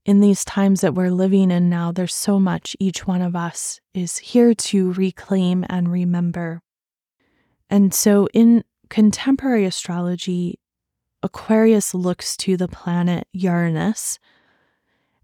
In 0.05 0.21
these 0.21 0.45
times 0.45 0.79
that 0.79 0.95
we're 0.95 1.11
living 1.11 1.51
in 1.51 1.69
now, 1.69 1.91
there's 1.91 2.15
so 2.15 2.39
much 2.39 2.77
each 2.79 3.05
one 3.05 3.21
of 3.21 3.35
us 3.35 3.81
is 3.93 4.19
here 4.19 4.53
to 4.53 4.93
reclaim 4.93 5.65
and 5.67 5.91
remember. 5.91 6.61
And 7.69 7.93
so, 7.93 8.29
in 8.33 8.63
contemporary 8.89 9.65
astrology, 9.65 10.61
Aquarius 11.21 11.93
looks 11.93 12.37
to 12.37 12.55
the 12.55 12.69
planet 12.69 13.27
Uranus, 13.33 14.17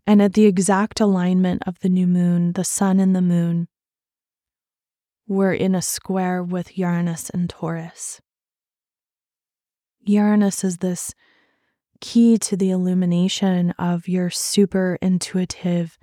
and 0.06 0.22
at 0.22 0.34
the 0.34 0.48
exact 0.48 1.00
alignment 1.00 1.64
of 1.66 1.80
the 1.80 1.88
new 1.88 2.08
moon, 2.08 2.52
the 2.52 2.66
sun 2.66 3.00
and 3.00 3.16
the 3.16 3.22
moon, 3.22 3.70
we're 5.28 5.54
in 5.54 5.74
a 5.76 5.82
square 5.82 6.44
with 6.44 6.78
Uranus 6.78 7.30
and 7.30 7.50
Taurus. 7.50 8.22
Uranus 10.04 10.64
is 10.64 10.78
this 10.78 11.14
key 12.00 12.38
to 12.38 12.56
the 12.56 12.70
illumination 12.70 13.72
of 13.72 14.08
your 14.08 14.30
super 14.30 14.98
intuitive 15.02 15.98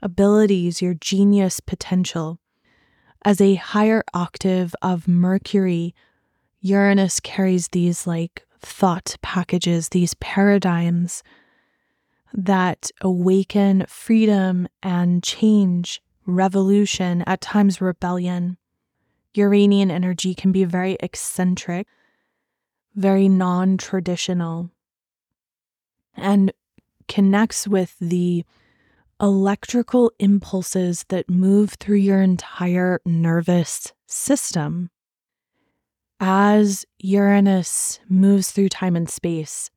abilities, 0.00 0.80
your 0.80 0.94
genius 0.94 1.60
potential. 1.60 2.38
As 3.22 3.40
a 3.40 3.56
higher 3.56 4.02
octave 4.14 4.74
of 4.80 5.06
Mercury, 5.06 5.94
Uranus 6.60 7.20
carries 7.20 7.68
these 7.68 8.06
like 8.06 8.46
thought 8.60 9.16
packages, 9.20 9.90
these 9.90 10.14
paradigms 10.14 11.22
that 12.32 12.90
awaken 13.02 13.84
freedom 13.88 14.68
and 14.82 15.22
change 15.22 16.00
revolution, 16.26 17.22
at 17.26 17.40
times 17.40 17.80
rebellion. 17.80 18.56
Uranian 19.34 19.90
energy 19.90 20.34
can 20.34 20.52
be 20.52 20.64
very 20.64 20.96
eccentric, 21.00 21.86
very 22.94 23.28
non 23.28 23.76
traditional, 23.76 24.70
and 26.16 26.52
connects 27.08 27.68
with 27.68 27.96
the 28.00 28.44
electrical 29.20 30.10
impulses 30.18 31.04
that 31.08 31.28
move 31.28 31.74
through 31.78 31.96
your 31.98 32.22
entire 32.22 33.00
nervous 33.04 33.92
system. 34.06 34.90
As 36.18 36.84
Uranus 36.98 38.00
moves 38.08 38.50
through 38.50 38.70
time 38.70 38.96
and 38.96 39.08
space, 39.08 39.70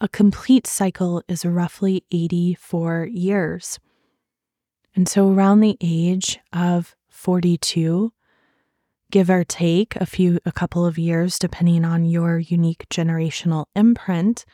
a 0.00 0.08
complete 0.08 0.66
cycle 0.66 1.22
is 1.28 1.44
roughly 1.44 2.04
84 2.10 3.08
years. 3.10 3.78
And 4.94 5.08
so, 5.08 5.28
around 5.28 5.60
the 5.60 5.76
age 5.80 6.38
of 6.52 6.94
42, 7.08 8.12
give 9.10 9.30
or 9.30 9.44
take 9.44 9.96
a 9.96 10.06
few, 10.06 10.38
a 10.46 10.52
couple 10.52 10.86
of 10.86 10.98
years, 10.98 11.38
depending 11.38 11.84
on 11.84 12.04
your 12.04 12.38
unique 12.38 12.86
generational 12.90 13.66
imprint, 13.74 14.44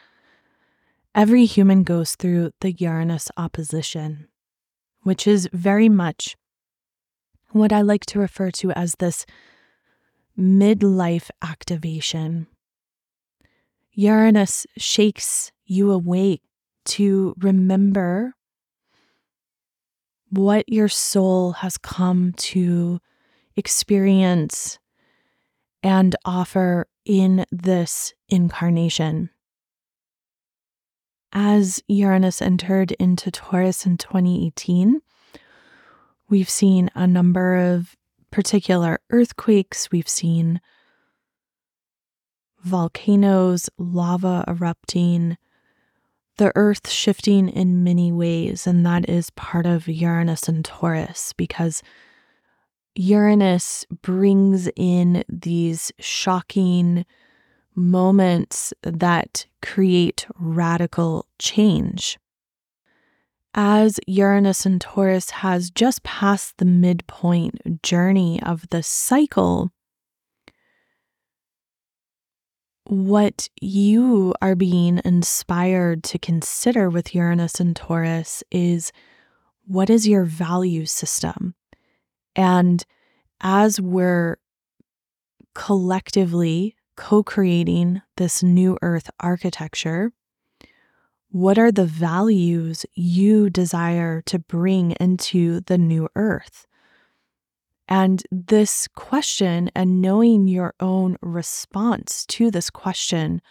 every 1.14 1.44
human 1.44 1.83
goes 1.83 2.14
through 2.14 2.53
the 2.61 2.72
Uranus 2.72 3.31
opposition, 3.37 4.29
which 5.03 5.26
is 5.26 5.48
very 5.53 5.88
much 5.88 6.37
what 7.50 7.72
I 7.72 7.83
like 7.83 8.07
to 8.07 8.18
refer 8.18 8.50
to 8.53 8.70
as 8.72 8.94
this 8.98 9.26
midlife 10.38 11.31
activation. 11.42 12.46
Uranus 13.92 14.66
shakes 14.79 15.53
you 15.66 15.90
awake 15.90 16.42
to 16.87 17.35
remember 17.38 18.35
what 20.30 20.68
your 20.68 20.88
soul 20.88 21.52
has 21.52 21.76
come 21.76 22.32
to 22.34 23.00
experience 23.56 24.78
and 25.82 26.14
offer 26.24 26.86
in 27.04 27.44
this 27.50 28.14
incarnation. 28.28 29.30
As 31.32 31.82
Uranus 31.88 32.42
entered 32.42 32.92
into 32.92 33.30
Taurus 33.30 33.86
in 33.86 33.96
2018, 33.96 35.00
we've 36.28 36.50
seen 36.50 36.90
a 36.94 37.06
number 37.06 37.56
of 37.56 37.96
particular 38.30 39.00
earthquakes, 39.10 39.90
we've 39.90 40.08
seen 40.08 40.60
volcanoes, 42.62 43.68
lava 43.78 44.44
erupting, 44.46 45.36
the 46.40 46.53
earth 46.57 46.88
shifting 46.88 47.50
in 47.50 47.85
many 47.85 48.11
ways, 48.11 48.66
and 48.66 48.85
that 48.87 49.07
is 49.11 49.29
part 49.29 49.66
of 49.66 49.87
Uranus 49.87 50.48
and 50.48 50.64
Taurus 50.64 51.35
because 51.35 51.83
Uranus 52.94 53.85
brings 54.00 54.66
in 54.74 55.22
these 55.29 55.92
shocking 56.00 57.05
moments 57.74 58.72
that 58.83 59.44
create 59.61 60.26
radical 60.35 61.26
change. 61.38 62.18
As 63.53 64.00
Uranus 64.07 64.64
and 64.64 64.81
Taurus 64.81 65.29
has 65.29 65.70
just 65.70 66.03
passed 66.05 66.57
the 66.57 66.64
midpoint 66.64 67.83
journey 67.83 68.42
of 68.42 68.66
the 68.70 68.83
cycle, 68.83 69.72
what 72.90 73.48
you 73.61 74.35
are 74.42 74.57
being 74.57 75.00
inspired 75.05 76.03
to 76.03 76.18
consider 76.18 76.90
with 76.90 77.14
Uranus 77.14 77.61
and 77.61 77.76
Taurus 77.76 78.42
is 78.50 78.90
what 79.64 79.88
is 79.88 80.09
your 80.09 80.24
value 80.24 80.87
system? 80.87 81.55
And 82.35 82.85
as 83.40 83.81
we're 83.81 84.38
collectively 85.55 86.74
co 86.96 87.22
creating 87.22 88.03
this 88.16 88.42
new 88.42 88.76
earth 88.83 89.09
architecture, 89.20 90.11
what 91.29 91.61
are 91.61 91.70
the 91.70 91.87
values 91.87 92.85
you 92.94 93.50
desire 93.50 94.20
to 94.22 94.40
bring 94.40 94.96
into 94.98 95.61
the 95.61 95.79
new 95.79 96.09
earth? 96.16 96.66
And 97.90 98.22
this 98.31 98.87
question 98.94 99.68
and 99.74 100.00
knowing 100.00 100.46
your 100.46 100.74
own 100.79 101.16
response 101.20 102.24
to 102.26 102.48
this 102.48 102.70
question 102.70 103.42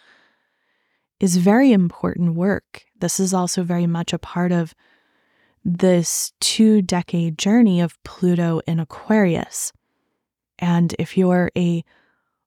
is 1.20 1.36
very 1.36 1.72
important 1.72 2.34
work. 2.34 2.84
This 2.98 3.20
is 3.20 3.34
also 3.34 3.62
very 3.62 3.86
much 3.86 4.14
a 4.14 4.18
part 4.18 4.50
of 4.50 4.74
this 5.62 6.32
two 6.40 6.80
decade 6.80 7.36
journey 7.36 7.82
of 7.82 8.02
Pluto 8.02 8.62
in 8.66 8.80
Aquarius. 8.80 9.74
And 10.58 10.94
if 10.98 11.18
you're 11.18 11.50
a 11.54 11.84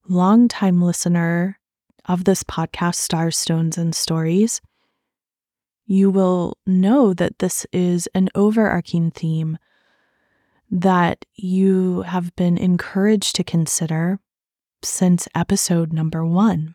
longtime 0.09 0.81
listener 0.81 1.59
of 2.05 2.23
this 2.23 2.43
podcast, 2.43 2.95
Stars, 2.95 3.37
Stones, 3.37 3.77
and 3.77 3.93
Stories, 3.93 4.61
you 5.85 6.09
will 6.09 6.57
know 6.65 7.13
that 7.13 7.37
this 7.37 7.67
is 7.71 8.07
an 8.15 8.29
overarching 8.33 9.11
theme 9.11 9.59
that 10.73 11.23
you 11.35 12.01
have 12.01 12.35
been 12.35 12.57
encouraged 12.57 13.35
to 13.35 13.43
consider 13.43 14.19
since 14.81 15.27
episode 15.35 15.93
number 15.93 16.25
one. 16.25 16.73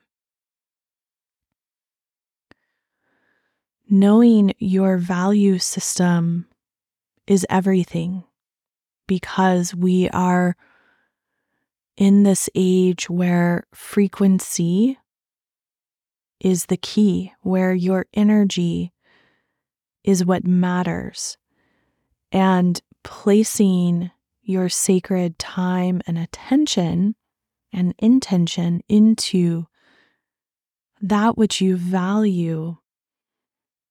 Knowing 3.90 4.54
your 4.58 4.98
value 4.98 5.58
system 5.58 6.46
is 7.26 7.44
everything 7.50 8.22
because 9.08 9.74
we 9.74 10.08
are 10.11 10.54
in 11.96 12.22
this 12.22 12.48
age 12.54 13.11
where 13.11 13.66
frequency 13.74 14.96
is 16.38 16.66
the 16.66 16.76
key, 16.76 17.32
where 17.40 17.74
your 17.74 18.06
energy 18.14 18.92
is 20.04 20.24
what 20.24 20.46
matters, 20.46 21.37
and 22.30 22.80
placing 23.04 24.11
your 24.42 24.68
sacred 24.68 25.38
time 25.38 26.00
and 26.06 26.18
attention 26.18 27.14
and 27.72 27.94
intention 27.98 28.82
into 28.88 29.66
that 31.00 31.37
which 31.37 31.61
you 31.61 31.76
value 31.76 32.76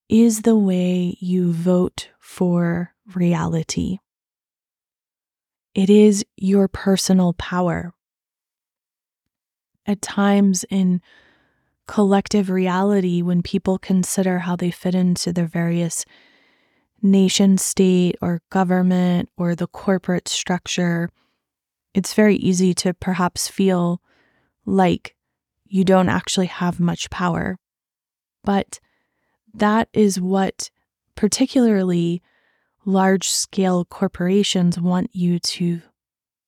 is 0.09 0.41
the 0.41 0.57
way 0.57 1.15
you 1.19 1.51
vote 1.51 2.09
for 2.19 2.93
reality. 3.13 3.99
It 5.75 5.89
is 5.89 6.25
your 6.37 6.67
personal 6.67 7.33
power. 7.33 7.93
At 9.85 10.01
times 10.01 10.65
in 10.69 11.01
collective 11.87 12.49
reality, 12.49 13.21
when 13.21 13.41
people 13.41 13.77
consider 13.77 14.39
how 14.39 14.55
they 14.55 14.71
fit 14.71 14.95
into 14.95 15.31
their 15.31 15.45
various 15.45 16.03
nation 17.01 17.57
state 17.57 18.15
or 18.21 18.41
government 18.49 19.29
or 19.37 19.55
the 19.55 19.67
corporate 19.67 20.27
structure, 20.27 21.09
it's 21.93 22.13
very 22.13 22.35
easy 22.35 22.73
to 22.75 22.93
perhaps 22.93 23.47
feel 23.47 24.01
like 24.65 25.15
you 25.65 25.83
don't 25.83 26.09
actually 26.09 26.47
have 26.47 26.79
much 26.79 27.09
power. 27.09 27.57
But 28.43 28.79
that 29.53 29.89
is 29.93 30.19
what 30.21 30.69
particularly 31.15 32.21
large 32.85 33.29
scale 33.29 33.83
corporations 33.83 34.79
want 34.79 35.09
you 35.13 35.39
to 35.39 35.81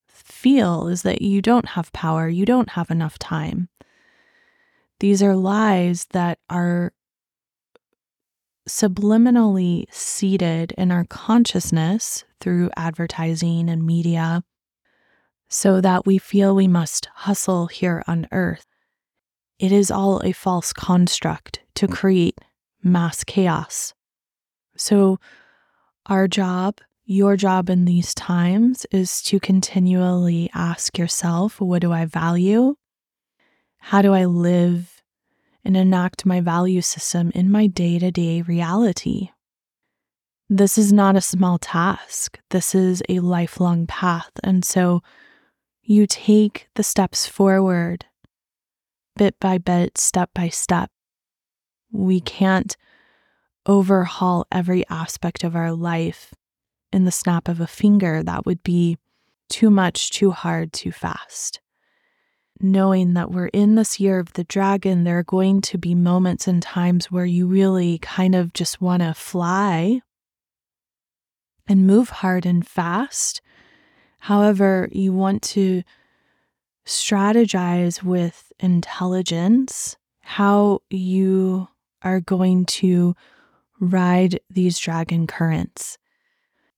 feel 0.08 0.88
is 0.88 1.02
that 1.02 1.22
you 1.22 1.42
don't 1.42 1.70
have 1.70 1.92
power, 1.92 2.30
you 2.30 2.46
don't 2.46 2.70
have 2.70 2.92
enough 2.92 3.20
time. 3.20 3.68
These 5.00 5.24
are 5.24 5.36
lies 5.36 6.06
that 6.12 6.40
are 6.50 6.94
subliminally 8.69 9.86
seeded 9.91 10.71
in 10.77 10.91
our 10.91 11.05
consciousness 11.05 12.23
through 12.39 12.69
advertising 12.77 13.69
and 13.69 13.86
media 13.86 14.43
so 15.49 15.82
that 15.82 16.05
we 16.05 16.17
feel 16.17 16.55
we 16.55 16.67
must 16.67 17.08
hustle 17.13 17.67
here 17.67 18.03
on 18.08 18.27
earth. 18.32 18.67
It 19.58 19.71
is 19.71 19.91
all 19.91 20.21
a 20.23 20.32
false 20.32 20.71
construct 20.71 21.62
to 21.75 21.88
create 21.88 22.38
mass 22.84 23.23
chaos. 23.23 23.93
So, 24.77 25.19
our 26.05 26.27
job, 26.27 26.79
your 27.05 27.36
job 27.36 27.69
in 27.69 27.86
these 27.86 28.13
times, 28.13 28.86
is 28.91 29.21
to 29.23 29.39
continually 29.39 30.49
ask 30.53 30.97
yourself 30.97 31.60
what 31.60 31.82
do 31.82 31.91
I 31.91 32.05
value? 32.05 32.75
How 33.79 34.01
do 34.01 34.13
I 34.13 34.25
live 34.25 34.99
and 35.63 35.76
enact 35.76 36.26
my 36.26 36.41
value 36.41 36.82
system 36.82 37.32
in 37.36 37.52
my 37.52 37.67
day 37.67 38.00
to 38.00 38.12
day 38.12 38.41
reality? 38.41 39.30
This 40.50 40.78
is 40.78 40.91
not 40.91 41.15
a 41.15 41.22
small 41.22 41.60
task. 41.60 42.39
This 42.50 42.74
is 42.74 43.04
a 43.08 43.19
lifelong 43.19 43.86
path. 43.86 44.32
And 44.43 44.65
so 44.65 45.04
you 45.84 46.08
take 46.08 46.67
the 46.76 46.84
steps 46.84 47.28
forward 47.28 48.06
bit 49.15 49.39
by 49.39 49.58
bit, 49.58 49.98
step 49.98 50.32
by 50.34 50.50
step. 50.50 50.89
We 51.91 52.19
can't 52.19 52.76
overhaul 53.65 54.48
every 54.52 54.88
aspect 54.89 55.43
of 55.43 55.56
our 55.56 55.72
life 55.72 56.34
in 56.91 57.06
the 57.06 57.12
snap 57.12 57.48
of 57.48 57.60
a 57.60 57.67
finger. 57.67 58.24
That 58.24 58.45
would 58.45 58.63
be 58.63 58.98
too 59.50 59.69
much, 59.69 60.10
too 60.10 60.32
hard, 60.32 60.74
too 60.74 60.91
fast 60.91 61.60
knowing 62.62 63.13
that 63.13 63.32
we're 63.32 63.48
in 63.48 63.76
this 63.76 64.00
year 64.00 64.19
of 64.19 64.34
the 64.34 64.43
dragon, 64.43 65.04
there 65.04 65.19
are 65.19 65.24
going 65.24 65.62
to 65.62 65.78
be 65.78 65.95
moments 65.95 66.48
and 66.48 66.62
times 66.62 67.12
where 67.12 67.26
you 67.26 67.48
really 67.48 67.98
kind 68.00 68.36
of 68.36 68.54
just 68.54 68.82
want 68.82 69.02
to 69.02 69.13
fly 69.13 70.02
and 71.67 71.88
move 71.88 72.10
hard 72.10 72.45
and 72.45 72.67
fast. 72.67 73.41
However, 74.19 74.89
you 74.91 75.13
want 75.13 75.41
to 75.43 75.84
strategize 76.86 78.04
with 78.04 78.52
intelligence 78.60 79.95
how 80.22 80.82
you 80.89 81.67
are 82.02 82.19
going 82.19 82.65
to 82.65 83.15
ride 83.80 84.39
these 84.50 84.80
dragon 84.80 85.28
currents. 85.28 85.98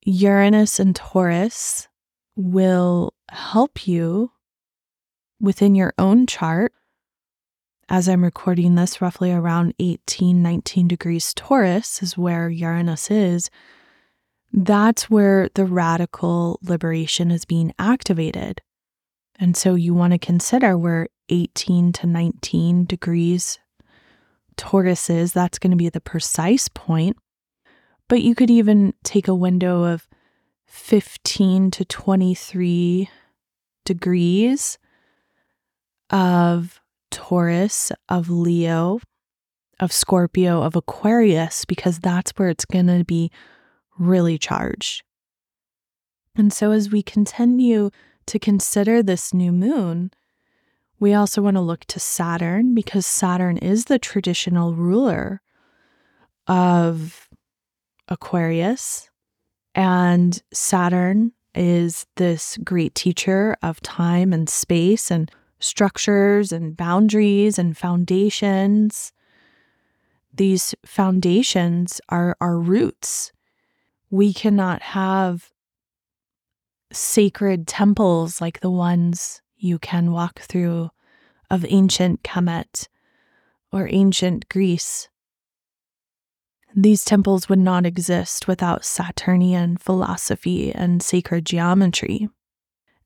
Uranus 0.04 0.80
and 0.80 0.96
Taurus 0.96 1.88
will 2.36 3.13
help 3.30 3.88
you 3.88 4.32
within 5.41 5.75
your 5.75 5.93
own 5.97 6.27
chart, 6.27 6.71
as 7.89 8.08
I'm 8.08 8.23
recording 8.23 8.75
this, 8.75 9.01
roughly 9.01 9.34
around 9.34 9.73
18, 9.80 10.41
19 10.41 10.88
degrees 10.88 11.34
Taurus 11.34 12.01
is 12.01 12.17
where 12.17 12.49
Uranus 12.49 13.12
is. 13.12 13.49
That's 14.54 15.10
where 15.10 15.49
the 15.56 15.65
radical 15.65 16.60
liberation 16.62 17.32
is 17.32 17.43
being 17.43 17.73
activated. 17.77 18.62
And 19.39 19.58
so 19.58 19.75
you 19.75 19.93
want 19.93 20.13
to 20.13 20.19
consider 20.19 20.77
where 20.77 21.08
18 21.30 21.91
to 21.93 22.08
19 22.08 22.86
degrees 22.86 23.60
Taurus 24.56 25.10
is. 25.10 25.34
That's 25.34 25.60
going 25.60 25.71
to 25.71 25.77
be 25.77 25.89
the 25.89 25.99
precise 25.99 26.69
point. 26.69 27.17
But 28.08 28.21
you 28.21 28.36
could 28.36 28.49
even 28.49 28.93
take 29.04 29.27
a 29.27 29.36
window 29.36 29.84
of 29.84 30.08
15 30.67 31.71
to 31.71 31.84
23 31.84 33.10
degrees 33.84 34.77
of 36.12 36.80
Taurus, 37.10 37.91
of 38.10 38.30
Leo, 38.30 39.00
of 39.80 39.91
Scorpio, 39.91 40.62
of 40.62 40.76
Aquarius, 40.76 41.65
because 41.65 42.00
that's 42.00 42.32
where 42.32 42.50
it's 42.50 42.65
going 42.65 42.88
to 42.88 43.04
be 43.04 43.32
really 43.97 44.38
charged. 44.38 45.04
And 46.36 46.54
so, 46.54 46.71
as 46.71 46.91
we 46.91 47.02
continue 47.02 47.89
to 48.28 48.39
consider 48.39 49.02
this 49.02 49.34
new 49.34 49.52
moon, 49.52 50.12
we 51.00 51.13
also 51.13 51.41
want 51.41 51.56
to 51.56 51.62
look 51.62 51.86
to 51.86 52.00
Saturn 52.00 52.76
because 52.76 53.06
Saturn 53.06 53.58
is 53.58 53.86
the 53.86 54.00
traditional 54.00 54.76
ruler 54.76 55.41
of 56.47 57.28
Aquarius. 58.08 59.10
And 59.74 60.41
Saturn 60.54 61.32
is 61.56 62.06
this 62.17 62.58
great 62.63 62.93
teacher 62.93 63.58
of 63.63 63.82
time 63.82 64.32
and 64.32 64.47
space 64.47 65.10
and 65.10 65.32
structures 65.62 66.52
and 66.52 66.76
boundaries 66.76 67.58
and 67.58 67.78
foundations. 67.78 69.13
These 70.34 70.76
foundations 70.86 72.02
are 72.10 72.36
our 72.41 72.60
roots. 72.60 73.32
We 74.10 74.34
cannot 74.34 74.82
have 74.82 75.52
sacred 76.91 77.67
temples 77.67 78.41
like 78.41 78.60
the 78.60 78.69
ones 78.69 79.41
you 79.56 79.80
can 79.80 80.12
walk 80.12 80.41
through 80.41 80.89
of 81.50 81.65
ancient 81.69 82.24
Kemet 82.24 82.88
or 83.71 83.88
ancient 83.89 84.50
Greece. 84.50 85.08
These 86.76 87.04
temples 87.04 87.50
would 87.50 87.60
not 87.60 87.86
exist 87.86 88.47
without 88.47 88.86
Saturnian 88.86 89.78
philosophy 89.78 90.74
and 90.74 91.04
sacred 91.04 91.45
geometry. 91.45 92.30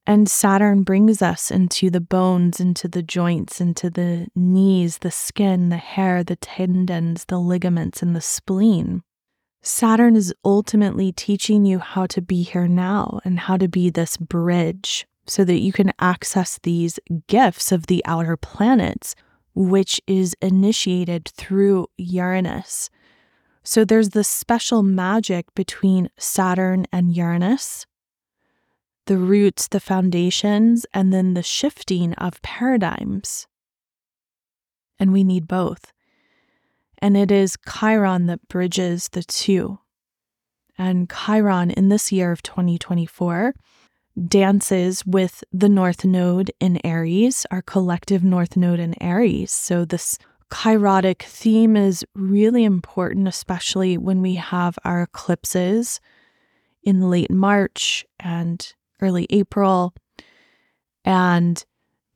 And 0.07 0.29
Saturn 0.29 0.83
brings 0.83 1.21
us 1.21 1.49
into 1.49 1.89
the 1.89 2.01
bones, 2.01 2.59
into 2.59 2.87
the 2.87 3.01
joints, 3.01 3.59
into 3.59 3.89
the 3.89 4.27
knees, 4.35 4.99
the 4.99 5.09
skin, 5.09 5.69
the 5.69 5.77
hair, 5.77 6.23
the 6.23 6.35
tendons, 6.35 7.25
the 7.25 7.39
ligaments, 7.39 8.03
and 8.03 8.15
the 8.15 8.21
spleen. 8.21 9.01
Saturn 9.63 10.15
is 10.15 10.33
ultimately 10.45 11.11
teaching 11.11 11.65
you 11.65 11.79
how 11.79 12.05
to 12.05 12.21
be 12.21 12.43
here 12.43 12.67
now 12.67 13.19
and 13.25 13.39
how 13.39 13.57
to 13.57 13.67
be 13.67 13.89
this 13.89 14.15
bridge 14.15 15.07
so 15.25 15.43
that 15.43 15.59
you 15.59 15.73
can 15.73 15.91
access 15.97 16.59
these 16.61 16.99
gifts 17.27 17.71
of 17.71 17.87
the 17.87 18.05
outer 18.05 18.37
planets, 18.37 19.15
which 19.55 19.99
is 20.05 20.35
initiated 20.39 21.27
through 21.29 21.87
Uranus. 21.97 22.91
So 23.63 23.83
there's 23.83 24.09
this 24.09 24.27
special 24.27 24.83
magic 24.83 25.47
between 25.55 26.11
Saturn 26.15 26.85
and 26.91 27.15
Uranus 27.15 27.87
the 29.05 29.17
roots, 29.17 29.67
the 29.67 29.79
foundations, 29.79 30.85
and 30.93 31.13
then 31.13 31.33
the 31.33 31.43
shifting 31.43 32.13
of 32.15 32.41
paradigms. 32.41 33.47
And 34.99 35.11
we 35.11 35.23
need 35.23 35.47
both. 35.47 35.91
And 36.99 37.17
it 37.17 37.31
is 37.31 37.57
Chiron 37.67 38.27
that 38.27 38.47
bridges 38.47 39.09
the 39.09 39.23
two. 39.23 39.79
And 40.77 41.09
Chiron 41.09 41.71
in 41.71 41.89
this 41.89 42.11
year 42.11 42.31
of 42.31 42.43
2024 42.43 43.53
dances 44.27 45.05
with 45.05 45.43
the 45.51 45.69
North 45.69 46.05
Node 46.05 46.51
in 46.59 46.79
Aries, 46.85 47.45
our 47.51 47.61
collective 47.61 48.23
North 48.23 48.55
Node 48.55 48.79
in 48.79 49.01
Aries. 49.01 49.51
So, 49.51 49.83
this 49.85 50.17
chirotic 50.51 51.23
theme 51.23 51.75
is 51.75 52.05
really 52.13 52.63
important, 52.63 53.27
especially 53.27 53.97
when 53.97 54.21
we 54.21 54.35
have 54.35 54.77
our 54.85 55.01
eclipses 55.01 55.99
in 56.83 57.09
late 57.09 57.31
March 57.31 58.05
and 58.19 58.73
early 59.01 59.27
April. 59.29 59.93
and 61.03 61.65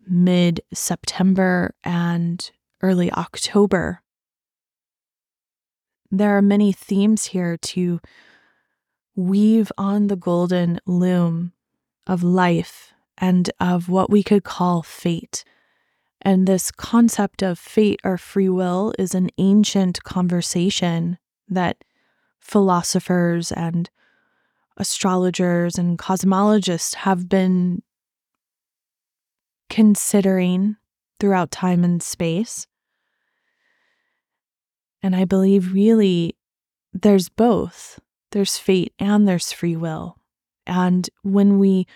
mid 0.10 0.62
September 0.74 1.76
and 1.84 2.52
early 2.82 3.12
October. 3.12 4.02
There 6.12 6.36
are 6.36 6.42
many 6.42 6.72
themes 6.72 7.26
here 7.26 7.56
to 7.58 8.00
weave 9.16 9.72
on 9.78 10.08
the 10.08 10.16
golden 10.16 10.80
loom 10.88 11.54
of 12.08 12.24
life 12.24 12.94
and 13.18 13.52
of 13.60 13.90
what 13.90 14.10
we 14.10 14.24
could 14.24 14.44
call 14.44 14.82
fate. 14.82 15.44
And 16.22 16.48
this 16.48 16.72
concept 16.72 17.44
of 17.44 17.60
fate 17.60 18.00
or 18.04 18.18
free 18.18 18.50
will 18.50 18.94
is 18.98 19.14
an 19.14 19.30
ancient 19.38 20.04
conversation 20.04 21.18
that 21.48 21.84
philosophers 22.40 23.52
and 23.52 23.90
astrologers 24.80 25.78
and 25.78 26.00
cosmologists 26.00 26.96
have 26.96 27.28
been 27.28 27.84
considering 29.70 30.78
throughout 31.20 31.52
time 31.52 31.84
and 31.84 32.02
space. 32.02 32.66
And 35.04 35.16
I 35.16 35.26
believe 35.26 35.74
really 35.74 36.36
there's 36.94 37.30
both 37.30 38.00
there's 38.32 38.58
fate 38.58 38.94
and 39.00 39.28
there's 39.28 39.52
free 39.52 39.76
will. 39.76 40.18
And 40.68 41.10
when 41.24 41.58
we 41.58 41.88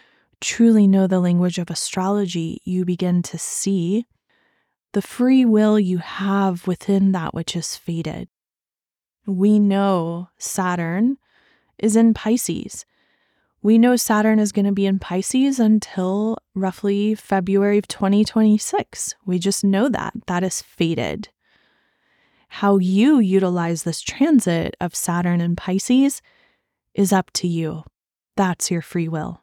truly 0.41 0.87
know 0.87 1.07
the 1.07 1.19
language 1.19 1.59
of 1.59 1.69
astrology, 1.69 2.59
you 2.65 2.85
begin 2.85 3.21
to 3.23 3.37
see 3.37 4.05
the 4.93 5.01
free 5.01 5.45
will 5.45 5.79
you 5.79 5.99
have 5.99 6.67
within 6.67 7.11
that 7.11 7.33
which 7.33 7.55
is 7.55 7.75
fated. 7.75 8.29
We 9.25 9.59
know 9.59 10.29
Saturn 10.37 11.17
is 11.79 11.95
in 11.95 12.13
Pisces. 12.13 12.85
We 13.61 13.77
know 13.77 13.95
Saturn 13.95 14.39
is 14.39 14.51
going 14.51 14.65
to 14.65 14.73
be 14.73 14.85
in 14.85 14.99
Pisces 14.99 15.59
until 15.59 16.37
roughly 16.53 17.15
February 17.15 17.77
of 17.77 17.87
2026. 17.87 19.15
We 19.25 19.39
just 19.39 19.63
know 19.63 19.87
that. 19.87 20.13
That 20.27 20.43
is 20.43 20.61
fated. 20.61 21.29
How 22.49 22.77
you 22.77 23.19
utilize 23.19 23.83
this 23.83 24.01
transit 24.01 24.75
of 24.81 24.93
Saturn 24.93 25.39
and 25.39 25.57
Pisces 25.57 26.21
is 26.93 27.13
up 27.13 27.31
to 27.33 27.47
you. 27.47 27.83
That's 28.35 28.69
your 28.69 28.81
free 28.81 29.07
will. 29.07 29.41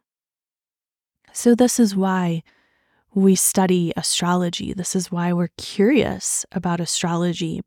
So, 1.33 1.55
this 1.55 1.81
is 1.81 1.97
why 1.97 2.43
we 3.15 3.35
study 3.35 3.93
astrology. 3.97 4.73
This 4.73 4.95
is 4.95 5.11
why 5.11 5.33
we're 5.33 5.51
curious 5.57 6.45
about 6.53 6.81
astrology. 6.81 7.63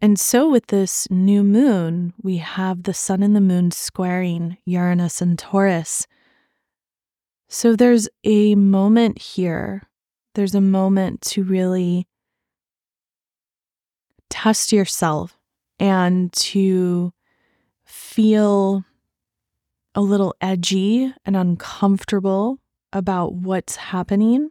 And 0.00 0.18
so, 0.18 0.50
with 0.50 0.66
this 0.66 1.08
new 1.10 1.42
moon, 1.42 2.12
we 2.22 2.38
have 2.38 2.82
the 2.82 2.94
sun 2.94 3.22
and 3.22 3.34
the 3.34 3.40
moon 3.40 3.70
squaring 3.70 4.58
Uranus 4.66 5.22
and 5.22 5.38
Taurus. 5.38 6.06
So, 7.48 7.74
there's 7.74 8.08
a 8.24 8.54
moment 8.54 9.18
here, 9.18 9.82
there's 10.34 10.54
a 10.54 10.60
moment 10.60 11.22
to 11.22 11.42
really 11.42 12.06
test 14.28 14.72
yourself 14.72 15.38
and 15.78 16.32
to 16.32 17.12
feel 17.84 18.84
a 19.94 20.00
little 20.00 20.34
edgy 20.40 21.14
and 21.24 21.36
uncomfortable 21.36 22.58
about 22.92 23.34
what's 23.34 23.76
happening 23.76 24.50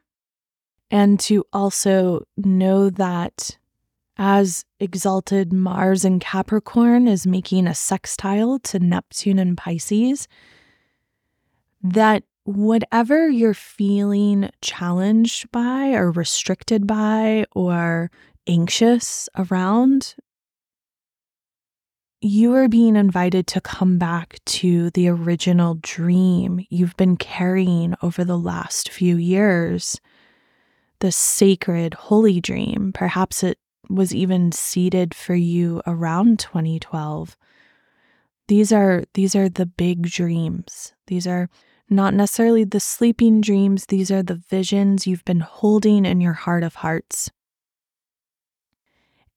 and 0.89 1.19
to 1.19 1.43
also 1.51 2.23
know 2.37 2.89
that 2.89 3.57
as 4.17 4.65
exalted 4.79 5.51
Mars 5.51 6.05
in 6.05 6.19
Capricorn 6.19 7.07
is 7.07 7.25
making 7.25 7.67
a 7.67 7.73
sextile 7.73 8.59
to 8.59 8.79
Neptune 8.79 9.39
and 9.39 9.57
Pisces, 9.57 10.27
that 11.81 12.23
whatever 12.43 13.29
you're 13.29 13.53
feeling 13.53 14.49
challenged 14.61 15.51
by 15.51 15.93
or 15.93 16.11
restricted 16.11 16.85
by 16.85 17.45
or 17.53 18.11
anxious 18.47 19.29
around, 19.37 20.15
you 22.21 22.53
are 22.53 22.69
being 22.69 22.95
invited 22.95 23.47
to 23.47 23.61
come 23.61 23.97
back 23.97 24.39
to 24.45 24.89
the 24.91 25.07
original 25.09 25.75
dream 25.81 26.65
you've 26.69 26.95
been 26.95 27.17
carrying 27.17 27.95
over 28.01 28.23
the 28.23 28.37
last 28.37 28.89
few 28.89 29.17
years. 29.17 29.99
The 30.99 31.11
sacred, 31.11 31.93
holy 31.93 32.39
dream. 32.39 32.91
Perhaps 32.93 33.43
it 33.43 33.57
was 33.89 34.13
even 34.13 34.51
seeded 34.51 35.13
for 35.13 35.35
you 35.35 35.81
around 35.85 36.39
2012. 36.39 37.37
These 38.47 38.71
are 38.71 39.03
these 39.13 39.35
are 39.35 39.49
the 39.49 39.65
big 39.65 40.03
dreams. 40.03 40.93
These 41.07 41.27
are 41.27 41.49
not 41.89 42.13
necessarily 42.13 42.63
the 42.63 42.79
sleeping 42.79 43.41
dreams, 43.41 43.85
these 43.87 44.09
are 44.11 44.23
the 44.23 44.41
visions 44.49 45.05
you've 45.05 45.25
been 45.25 45.41
holding 45.41 46.05
in 46.05 46.21
your 46.21 46.33
heart 46.33 46.63
of 46.63 46.75
hearts. 46.75 47.29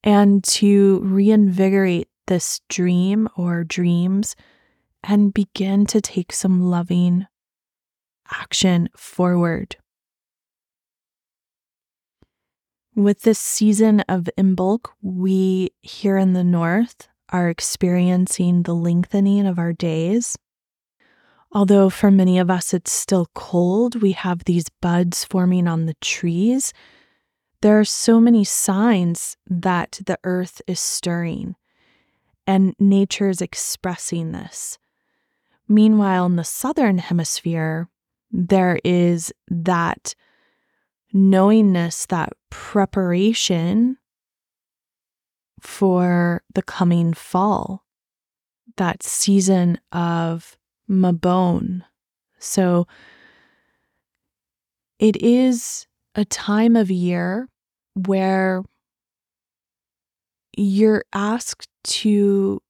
And 0.02 0.42
to 0.44 1.00
reinvigorate 1.00 2.08
this 2.26 2.60
dream 2.68 3.28
or 3.36 3.64
dreams 3.64 4.36
and 5.02 5.34
begin 5.34 5.86
to 5.86 6.00
take 6.00 6.32
some 6.32 6.60
loving 6.62 7.26
action 8.32 8.88
forward. 8.96 9.76
With 12.96 13.20
this 13.20 13.38
season 13.38 14.00
of 14.08 14.30
Imbolc, 14.38 14.88
we 15.02 15.68
here 15.82 16.16
in 16.16 16.32
the 16.32 16.42
north 16.42 17.08
are 17.28 17.50
experiencing 17.50 18.62
the 18.62 18.74
lengthening 18.74 19.46
of 19.46 19.58
our 19.58 19.74
days. 19.74 20.38
Although 21.52 21.90
for 21.90 22.10
many 22.10 22.38
of 22.38 22.50
us 22.50 22.72
it's 22.72 22.90
still 22.90 23.26
cold, 23.34 24.00
we 24.00 24.12
have 24.12 24.44
these 24.44 24.70
buds 24.80 25.24
forming 25.24 25.68
on 25.68 25.84
the 25.84 25.96
trees. 26.00 26.72
There 27.60 27.78
are 27.78 27.84
so 27.84 28.18
many 28.18 28.44
signs 28.44 29.36
that 29.46 30.00
the 30.06 30.18
earth 30.24 30.62
is 30.66 30.80
stirring 30.80 31.54
and 32.46 32.74
nature 32.78 33.28
is 33.28 33.42
expressing 33.42 34.32
this. 34.32 34.78
Meanwhile, 35.68 36.24
in 36.24 36.36
the 36.36 36.44
southern 36.44 36.96
hemisphere, 36.96 37.90
there 38.32 38.80
is 38.84 39.34
that 39.48 40.14
knowingness, 41.12 42.06
that 42.06 42.32
preparation 42.50 43.98
for 45.60 46.42
the 46.54 46.62
coming 46.62 47.14
fall, 47.14 47.84
that 48.76 49.02
season 49.02 49.78
of 49.92 50.56
Mabon. 50.88 51.82
So 52.38 52.86
it 54.98 55.16
is 55.22 55.86
a 56.14 56.24
time 56.24 56.76
of 56.76 56.90
year 56.90 57.48
where 57.94 58.62
you're 60.56 61.04
asked 61.12 61.68
to 61.84 62.60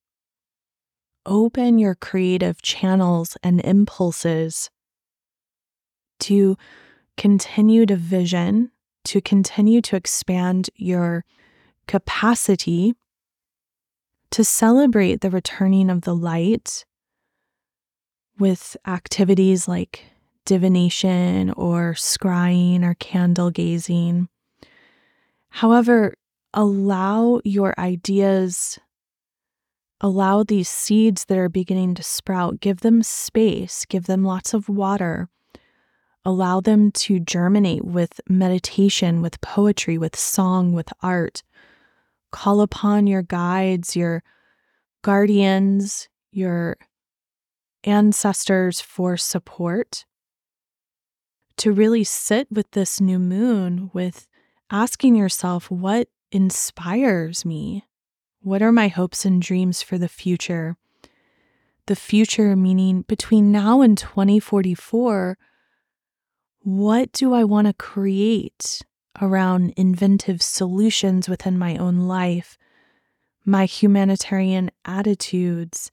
open 1.24 1.78
your 1.78 1.94
creative 1.94 2.62
channels 2.62 3.36
and 3.42 3.60
impulses 3.60 4.70
to 6.20 6.56
continue 7.16 7.86
to 7.86 7.96
vision, 7.96 8.70
to 9.04 9.20
continue 9.20 9.80
to 9.82 9.96
expand 9.96 10.70
your 10.74 11.24
capacity 11.86 12.94
to 14.30 14.44
celebrate 14.44 15.20
the 15.20 15.30
returning 15.30 15.88
of 15.88 16.02
the 16.02 16.14
light 16.14 16.84
with 18.38 18.76
activities 18.86 19.66
like 19.66 20.04
divination 20.44 21.50
or 21.52 21.94
scrying 21.94 22.84
or 22.84 22.94
candle 22.94 23.50
gazing. 23.50 24.28
However, 25.48 26.14
allow 26.52 27.40
your 27.44 27.74
ideas, 27.78 28.78
allow 30.00 30.42
these 30.42 30.68
seeds 30.68 31.24
that 31.26 31.38
are 31.38 31.48
beginning 31.48 31.94
to 31.94 32.02
sprout, 32.02 32.60
give 32.60 32.80
them 32.80 33.02
space, 33.02 33.86
give 33.86 34.06
them 34.06 34.24
lots 34.24 34.52
of 34.52 34.68
water. 34.68 35.28
Allow 36.26 36.58
them 36.58 36.90
to 36.90 37.20
germinate 37.20 37.84
with 37.84 38.20
meditation, 38.28 39.22
with 39.22 39.40
poetry, 39.40 39.96
with 39.96 40.16
song, 40.16 40.72
with 40.72 40.92
art. 41.00 41.44
Call 42.32 42.62
upon 42.62 43.06
your 43.06 43.22
guides, 43.22 43.94
your 43.94 44.24
guardians, 45.02 46.08
your 46.32 46.78
ancestors 47.84 48.80
for 48.80 49.16
support. 49.16 50.04
To 51.58 51.70
really 51.70 52.02
sit 52.02 52.48
with 52.50 52.72
this 52.72 53.00
new 53.00 53.20
moon 53.20 53.92
with 53.94 54.26
asking 54.68 55.14
yourself, 55.14 55.70
what 55.70 56.08
inspires 56.32 57.44
me? 57.44 57.84
What 58.40 58.62
are 58.62 58.72
my 58.72 58.88
hopes 58.88 59.24
and 59.24 59.40
dreams 59.40 59.80
for 59.80 59.96
the 59.96 60.08
future? 60.08 60.76
The 61.86 61.94
future, 61.94 62.56
meaning 62.56 63.02
between 63.02 63.52
now 63.52 63.80
and 63.80 63.96
2044, 63.96 65.38
what 66.66 67.12
do 67.12 67.32
I 67.32 67.44
want 67.44 67.68
to 67.68 67.72
create 67.74 68.82
around 69.22 69.72
inventive 69.76 70.42
solutions 70.42 71.28
within 71.28 71.56
my 71.56 71.76
own 71.76 72.08
life, 72.08 72.58
my 73.44 73.66
humanitarian 73.66 74.72
attitudes, 74.84 75.92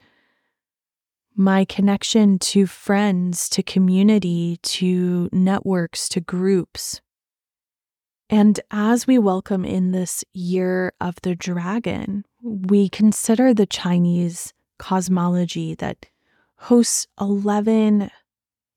my 1.36 1.64
connection 1.66 2.40
to 2.40 2.66
friends, 2.66 3.50
to 3.50 3.62
community, 3.62 4.58
to 4.64 5.30
networks, 5.32 6.10
to 6.10 6.20
groups. 6.20 7.02
And 8.28 8.60
as 8.72 9.06
we 9.06 9.20
welcome 9.20 9.66
in 9.66 9.92
this 9.92 10.24
year 10.34 10.92
of 11.00 11.22
the 11.22 11.36
dragon, 11.36 12.26
we 12.42 12.90
consider 12.90 13.54
the 13.54 13.68
Chinese 13.68 14.56
cosmology 14.80 15.76
that 15.76 16.08
hosts 16.56 17.06
11 17.22 18.10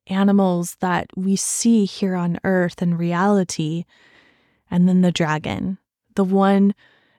animals 0.09 0.77
that 0.81 1.07
we 1.17 1.37
see 1.37 1.85
here 1.85 2.15
on 2.15 2.39
earth 2.45 2.83
in 2.83 2.97
reality, 2.97 3.85
and 4.71 4.89
then 4.89 5.01
the 5.01 5.13
dragon, 5.13 5.79
the 6.15 6.25
one 6.25 6.75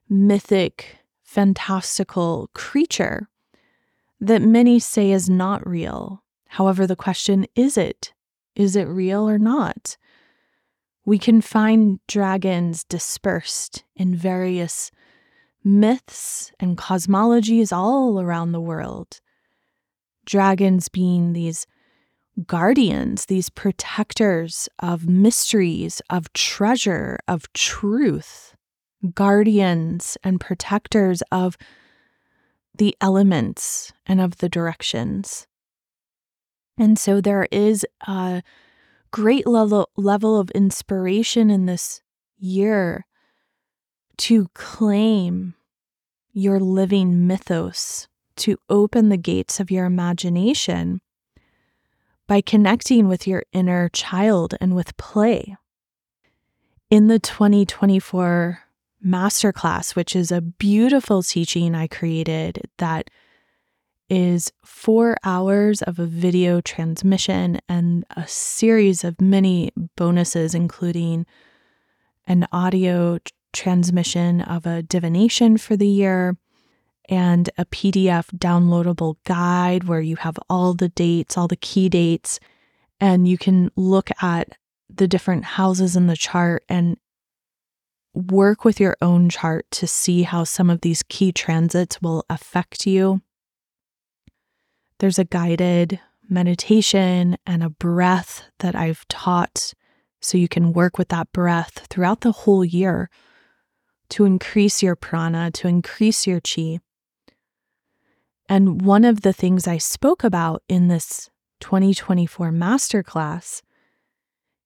mythic, 0.10 0.98
fantastical 1.24 2.50
creature 2.54 3.28
that 4.20 4.42
many 4.42 4.80
say 4.80 5.12
is 5.12 5.30
not 5.30 5.68
real. 5.68 6.24
However, 6.48 6.88
the 6.88 6.96
question 6.96 7.46
is 7.56 7.78
it? 7.78 8.14
Is 8.56 8.76
it 8.76 8.88
real 8.88 9.30
or 9.30 9.38
not? 9.38 9.98
We 11.06 11.20
can 11.20 11.42
find 11.42 12.00
dragons 12.08 12.84
dispersed 12.84 13.84
in 13.96 14.16
various 14.16 14.92
myths 15.64 16.52
and 16.60 16.78
cosmologies 16.78 17.72
all 17.72 18.20
around 18.20 18.52
the 18.52 18.62
world. 18.62 19.22
Dragons 20.26 20.90
being 20.90 21.34
these 21.34 21.68
guardians, 22.46 23.26
these 23.26 23.50
protectors 23.50 24.70
of 24.80 25.08
mysteries, 25.08 26.02
of 26.10 26.32
treasure, 26.34 27.18
of 27.28 27.52
truth, 27.54 28.56
guardians 29.14 30.18
and 30.24 30.40
protectors 30.40 31.24
of 31.32 31.58
the 32.76 32.96
elements 33.02 33.92
and 34.06 34.22
of 34.22 34.38
the 34.38 34.50
directions. 34.50 35.48
And 36.78 37.00
so 37.00 37.22
there 37.22 37.48
is 37.52 37.86
a 38.08 38.44
great 39.12 39.48
level, 39.48 39.90
level 39.98 40.40
of 40.40 40.52
inspiration 40.52 41.50
in 41.50 41.66
this 41.66 42.02
year 42.38 43.06
to 44.18 44.48
claim 44.54 45.56
your 46.34 46.60
living 46.60 47.26
mythos, 47.26 48.08
to 48.36 48.58
open 48.70 49.10
the 49.10 49.18
gates 49.18 49.60
of 49.60 49.72
your 49.72 49.86
imagination 49.86 51.02
by 52.28 52.42
connecting 52.42 53.08
with 53.08 53.26
your 53.26 53.44
inner 53.54 53.90
child 53.90 54.56
and 54.60 54.76
with 54.76 54.96
play. 54.98 55.56
In 56.90 57.08
the 57.08 57.20
2024 57.20 58.60
masterclass, 59.06 59.96
which 59.96 60.16
is 60.16 60.32
a 60.32 60.42
beautiful 60.42 61.24
teaching 61.24 61.76
I 61.76 61.88
created 61.88 62.70
that 62.78 63.10
is 64.10 64.52
four 64.64 65.18
hours 65.24 65.82
of 65.82 66.00
a 66.00 66.06
video 66.06 66.62
transmission 66.62 67.60
and 67.68 68.06
a 68.16 68.28
series 68.28 69.04
of 69.04 69.20
many 69.20 69.72
bonuses, 69.96 70.56
including 70.56 71.26
an 72.26 72.48
audio 72.52 73.20
transmission 73.54 74.42
of 74.42 74.66
a 74.66 74.82
divination 74.82 75.58
for 75.58 75.76
the 75.76 75.88
year 75.88 76.38
and 77.10 77.50
a 77.58 77.66
PDF 77.66 78.30
downloadable 78.38 79.16
guide 79.24 79.86
where 79.86 80.02
you 80.02 80.16
have 80.18 80.38
all 80.50 80.74
the 80.74 80.90
dates, 80.90 81.38
all 81.38 81.48
the 81.48 81.56
key 81.56 81.90
dates, 81.90 82.40
and 83.00 83.28
you 83.28 83.38
can 83.38 83.72
look 83.76 84.10
at 84.22 84.50
the 84.90 85.08
different 85.08 85.44
houses 85.44 85.96
in 85.96 86.08
the 86.08 86.16
chart 86.16 86.64
and 86.68 86.98
work 88.14 88.66
with 88.66 88.80
your 88.80 88.98
own 89.02 89.30
chart 89.30 89.66
to 89.72 89.88
see 89.88 90.24
how 90.24 90.44
some 90.44 90.70
of 90.70 90.82
these 90.82 91.04
key 91.04 91.32
transits 91.32 92.02
will 92.02 92.26
affect 92.30 92.88
you. 92.88 93.22
There's 95.00 95.20
a 95.20 95.26
guided 95.26 96.00
meditation 96.28 97.38
and 97.46 97.64
a 97.64 97.70
breath 97.70 98.44
that 98.60 98.76
I've 98.76 99.08
taught 99.08 99.74
so 100.20 100.38
you 100.38 100.48
can 100.48 100.74
work 100.74 100.98
with 100.98 101.10
that 101.10 101.32
breath 101.32 101.88
throughout 101.90 102.22
the 102.22 102.32
whole 102.32 102.66
year 102.66 103.10
to 104.10 104.26
increase 104.26 104.82
your 104.82 104.96
prana, 104.96 105.52
to 105.52 105.68
increase 105.68 106.26
your 106.26 106.42
chi. 106.42 106.80
And 108.50 108.82
one 108.82 109.04
of 109.04 109.22
the 109.22 109.34
things 109.34 109.68
I 109.68 109.78
spoke 109.78 110.24
about 110.24 110.64
in 110.70 110.88
this 110.88 111.30
2024 111.60 112.52
masterclass 112.52 113.62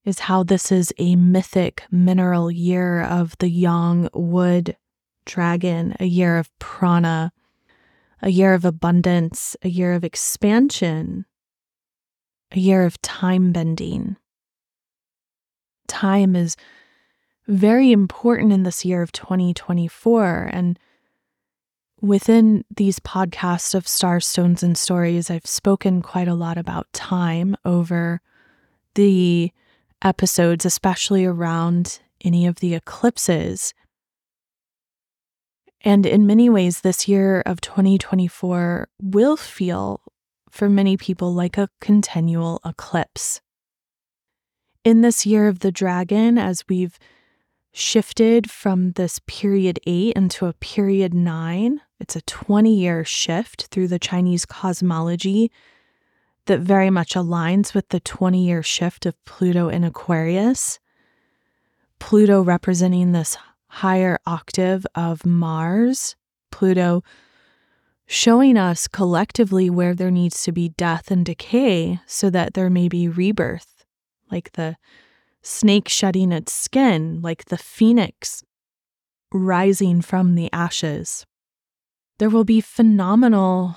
is 0.04 0.20
how 0.20 0.44
this 0.44 0.72
is 0.72 0.94
a 0.98 1.15
mythic 1.15 1.84
mineral 1.91 2.52
year 2.52 3.02
of 3.02 3.38
the 3.39 3.50
yang 3.50 4.10
wood 4.13 4.76
dragon, 5.26 5.96
a 6.00 6.06
year 6.06 6.38
of 6.38 6.50
prana, 6.60 7.32
a 8.22 8.30
year 8.30 8.54
of 8.54 8.65
abundance, 8.65 9.56
a 9.63 9.70
year 9.70 9.94
of 9.94 10.04
expansion, 10.04 11.26
a 12.52 12.60
year 12.60 12.86
of 12.86 13.02
time 13.02 13.52
bending. 13.52 14.17
Time 15.88 16.36
is 16.36 16.56
very 17.48 17.91
important 17.91 18.54
in 18.54 18.63
this 18.63 18.86
year 18.86 19.02
of 19.02 19.12
2024. 19.12 20.50
And 20.52 20.80
within 22.01 22.65
these 22.75 22.99
podcasts 22.99 23.75
of 23.75 23.87
Stars, 23.87 24.25
Stones, 24.25 24.63
and 24.63 24.77
Stories, 24.77 25.29
I've 25.29 25.45
spoken 25.45 26.01
quite 26.01 26.27
a 26.27 26.33
lot 26.33 26.57
about 26.57 26.91
time 26.93 27.55
over 27.63 28.21
the 28.95 29.51
episodes, 30.01 30.65
especially 30.65 31.25
around 31.25 31.99
any 32.21 32.47
of 32.47 32.55
the 32.55 32.73
eclipses. 32.73 33.73
And 35.81 36.05
in 36.05 36.27
many 36.27 36.49
ways, 36.49 36.81
this 36.81 37.07
year 37.07 37.41
of 37.45 37.61
2024 37.61 38.87
will 39.01 39.37
feel 39.37 40.01
for 40.49 40.69
many 40.69 40.97
people 40.97 41.33
like 41.33 41.57
a 41.57 41.69
continual 41.79 42.59
eclipse. 42.65 43.41
In 44.83 45.01
this 45.01 45.25
year 45.25 45.47
of 45.47 45.59
the 45.59 45.71
dragon, 45.71 46.37
as 46.37 46.63
we've 46.67 46.97
shifted 47.71 48.49
from 48.49 48.91
this 48.93 49.19
period 49.27 49.79
eight 49.88 50.13
into 50.15 50.45
a 50.45 50.53
period 50.53 51.13
nine, 51.13 51.81
it's 51.99 52.15
a 52.15 52.21
20 52.21 52.73
year 52.73 53.05
shift 53.05 53.67
through 53.67 53.88
the 53.88 53.99
Chinese 53.99 54.45
cosmology 54.45 55.51
that 56.45 56.60
very 56.60 56.89
much 56.89 57.13
aligns 57.13 57.73
with 57.73 57.88
the 57.89 57.99
20 57.99 58.43
year 58.43 58.63
shift 58.63 59.05
of 59.05 59.23
Pluto 59.25 59.69
in 59.69 59.84
Aquarius. 59.84 60.79
Pluto 61.99 62.41
representing 62.41 63.12
this 63.12 63.38
higher 63.67 64.19
octave 64.25 64.86
of 64.95 65.25
Mars, 65.25 66.15
Pluto 66.51 67.03
showing 68.05 68.57
us 68.57 68.89
collectively 68.89 69.69
where 69.69 69.95
there 69.95 70.12
needs 70.12 70.43
to 70.43 70.51
be 70.51 70.69
death 70.69 71.10
and 71.10 71.25
decay 71.25 71.99
so 72.05 72.29
that 72.29 72.53
there 72.53 72.69
may 72.69 72.89
be 72.89 73.07
rebirth, 73.07 73.86
like 74.29 74.51
the 74.53 74.75
snake 75.41 75.89
shedding 75.89 76.32
its 76.32 76.54
skin, 76.54 77.21
like 77.21 77.45
the 77.45 77.58
phoenix 77.58 78.43
rising 79.34 80.01
from 80.01 80.36
the 80.36 80.51
ashes. 80.51 81.25
There 82.19 82.30
will 82.30 82.43
be 82.43 82.62
phenomenal 82.62 83.75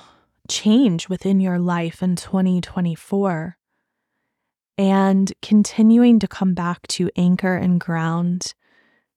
change 0.48 1.08
within 1.08 1.40
your 1.40 1.58
life 1.58 2.02
in 2.02 2.16
2024 2.16 3.56
and 4.76 5.32
continuing 5.40 6.18
to 6.18 6.28
come 6.28 6.52
back 6.52 6.86
to 6.88 7.10
anchor 7.16 7.56
and 7.56 7.80
ground, 7.80 8.54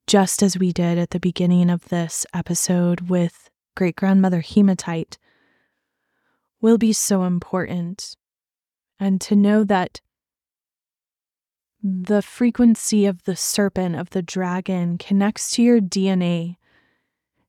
just 0.06 0.44
as 0.44 0.58
we 0.58 0.72
did 0.72 0.98
at 0.98 1.10
the 1.10 1.20
beginning 1.20 1.70
of 1.70 1.90
this 1.90 2.26
episode 2.34 3.10
with 3.10 3.50
great 3.76 3.96
grandmother 3.96 4.42
hematite, 4.42 5.18
will 6.62 6.78
be 6.78 6.94
so 6.94 7.24
important. 7.24 8.16
And 9.00 9.20
to 9.22 9.36
know 9.36 9.64
that 9.64 10.02
the 11.88 12.22
frequency 12.22 13.06
of 13.06 13.24
the 13.24 13.36
serpent, 13.36 13.96
of 13.96 14.10
the 14.10 14.22
dragon, 14.22 14.98
connects 14.98 15.52
to 15.52 15.64
your 15.64 15.80
DNA 15.80 16.58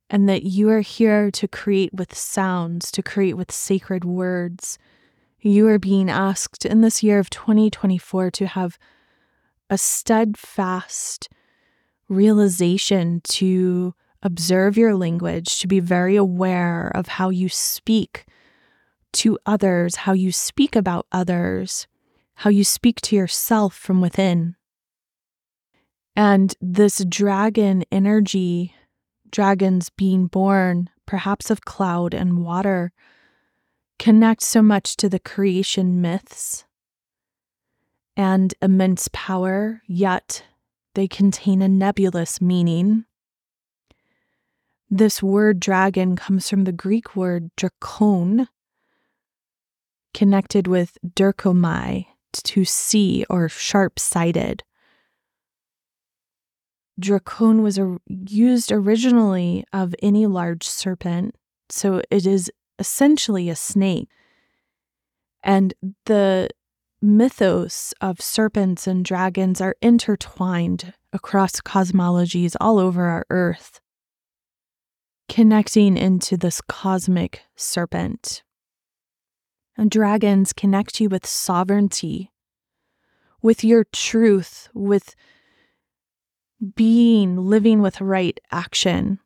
and 0.09 0.28
that 0.28 0.45
you 0.45 0.70
are 0.70 0.80
here 0.80 1.30
to 1.30 1.49
create 1.49 1.93
with 1.93 2.14
sounds, 2.14 2.91
to 2.93 3.03
create 3.03 3.36
with 3.36 3.51
sacred 3.51 4.05
words. 4.05 4.78
You 5.41 5.66
are 5.68 5.78
being 5.78 6.09
asked 6.09 6.64
in 6.64 6.80
this 6.80 7.03
year 7.03 7.18
of 7.18 7.30
2024 7.30 8.30
to 8.30 8.47
have 8.47 8.78
a 9.68 9.76
steadfast 9.76 11.28
realization 12.09 13.20
to 13.24 13.95
observe 14.22 14.78
your 14.78 14.95
language, 14.95 15.59
to 15.59 15.66
be 15.66 15.80
very 15.80 16.16
aware 16.16 16.91
of 16.95 17.09
how 17.09 17.28
you 17.28 17.49
speak 17.49 18.24
to 19.12 19.39
others, 19.45 19.97
how 19.97 20.12
you 20.12 20.32
speak 20.32 20.74
about 20.74 21.07
others, 21.12 21.86
how 22.39 22.51
you 22.51 22.62
speak 22.62 23.01
to 23.01 23.16
yourself 23.16 23.74
from 23.74 24.01
within. 24.01 24.55
And 26.14 26.55
this 26.61 27.05
dragon 27.05 27.84
energy 27.91 28.74
dragons 29.30 29.91
being 29.91 30.26
born, 30.26 30.89
perhaps 31.05 31.51
of 31.51 31.64
cloud 31.64 32.14
and 32.14 32.45
water, 32.45 32.93
connect 33.99 34.43
so 34.43 34.62
much 34.62 34.97
to 34.97 35.09
the 35.09 35.18
creation 35.18 36.01
myths 36.01 36.64
and 38.16 38.55
immense 38.62 39.09
power, 39.12 39.82
yet 39.86 40.45
they 40.95 41.09
contain 41.09 41.61
a 41.61 41.68
nebulous 41.68 42.41
meaning. 42.41 43.05
This 44.89 45.22
word 45.22 45.61
dragon 45.61 46.14
comes 46.14 46.49
from 46.49 46.64
the 46.64 46.72
Greek 46.72 47.14
word 47.14 47.51
drakon, 47.57 48.49
connected 50.14 50.66
with 50.66 50.99
derkomai, 51.05 52.07
to 52.33 52.64
see 52.64 53.24
or 53.29 53.49
sharp 53.49 53.99
sighted. 53.99 54.62
Dracon 57.01 57.62
was 57.62 57.79
used 58.07 58.72
originally 58.72 59.64
of 59.72 59.95
any 60.03 60.26
large 60.26 60.66
serpent, 60.66 61.37
so 61.68 62.03
it 62.11 62.26
is 62.26 62.51
essentially 62.79 63.49
a 63.49 63.57
snake. 63.57 64.09
And 65.43 65.74
the 66.07 66.49
mythos 67.01 67.95
of 68.01 68.20
serpents 68.20 68.87
and 68.89 69.05
dragons 69.05 69.61
are 69.61 69.76
intertwined 69.81 70.93
across 71.12 71.61
cosmologies 71.61 72.57
all 72.61 72.79
over 72.79 73.05
our 73.05 73.24
earth, 73.31 73.81
connecting 75.29 75.97
into 75.97 76.37
this 76.37 76.61
cosmic 76.61 77.43
serpent. 77.57 78.43
And 79.79 79.93
dragons 79.93 80.53
connect 80.53 81.01
you 81.01 81.09
with 81.09 81.24
sovereignty, 81.24 82.33
with 83.41 83.62
your 83.62 83.85
truth, 83.85 84.68
with 84.74 85.14
being, 86.74 87.37
living 87.37 87.81
with 87.81 88.01
right 88.01 88.39
action, 88.51 89.20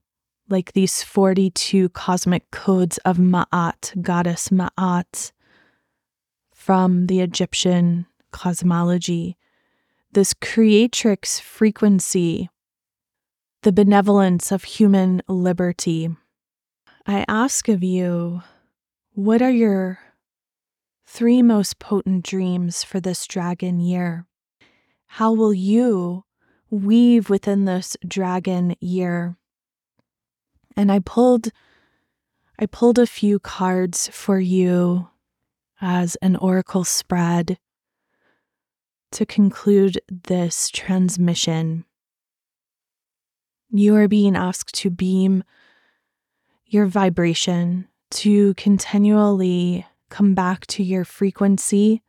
like 0.51 0.75
these 0.75 1.03
42 1.03 1.89
cosmic 1.89 2.51
codes 2.51 2.99
of 2.99 3.17
Ma'at, 3.17 4.03
goddess 4.03 4.51
Ma'at, 4.51 5.33
from 6.55 7.07
the 7.07 7.21
Egyptian 7.21 8.05
cosmology, 8.31 9.39
this 10.13 10.35
creatrix 10.35 11.41
frequency, 11.41 12.51
the 13.63 13.73
benevolence 13.73 14.53
of 14.53 14.65
human 14.65 15.23
liberty. 15.27 16.15
I 17.07 17.25
ask 17.27 17.69
of 17.69 17.83
you, 17.83 18.43
what 19.15 19.41
are 19.41 19.51
your 19.51 19.99
three 21.13 21.43
most 21.43 21.79
potent 21.79 22.25
dreams 22.25 22.83
for 22.83 22.99
this 22.99 23.27
dragon 23.27 23.79
year? 23.79 24.27
How 25.07 25.31
will 25.35 25.53
you 25.53 26.25
weave 26.71 27.29
within 27.29 27.67
this 27.67 27.99
dragon 28.09 28.75
year? 28.81 29.37
And 30.75 30.91
I 30.91 31.01
pulled 31.01 31.49
I 32.59 32.65
pulled 32.65 32.99
a 32.99 33.07
few 33.07 33.39
cards 33.39 34.09
for 34.09 34.41
you 34.41 35.09
as 35.83 36.17
an 36.23 36.37
oracle 36.37 36.85
spread 36.85 37.59
to 39.11 39.27
conclude 39.27 40.01
this 40.09 40.71
transmission. 40.71 41.85
You 43.71 43.97
are 43.97 44.09
being 44.09 44.37
asked 44.37 44.75
to 44.77 44.91
beam 44.91 45.45
your 46.67 46.87
vibration, 46.87 47.89
to 48.13 48.55
continually 48.55 49.87
come 50.13 50.35
back 50.35 50.67
to 50.67 50.83
your 50.83 51.05
frequency 51.05 52.03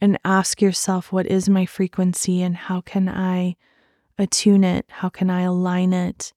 and 0.00 0.18
ask 0.24 0.60
yourself, 0.60 1.10
what 1.10 1.26
is 1.26 1.48
my 1.48 1.64
frequency 1.64 2.42
and 2.42 2.54
how 2.54 2.82
can 2.82 3.08
I 3.08 3.56
attune 4.18 4.62
it? 4.62 4.84
How 4.88 5.08
can 5.08 5.30
I 5.30 5.40
align 5.42 5.94
it? 5.94 6.34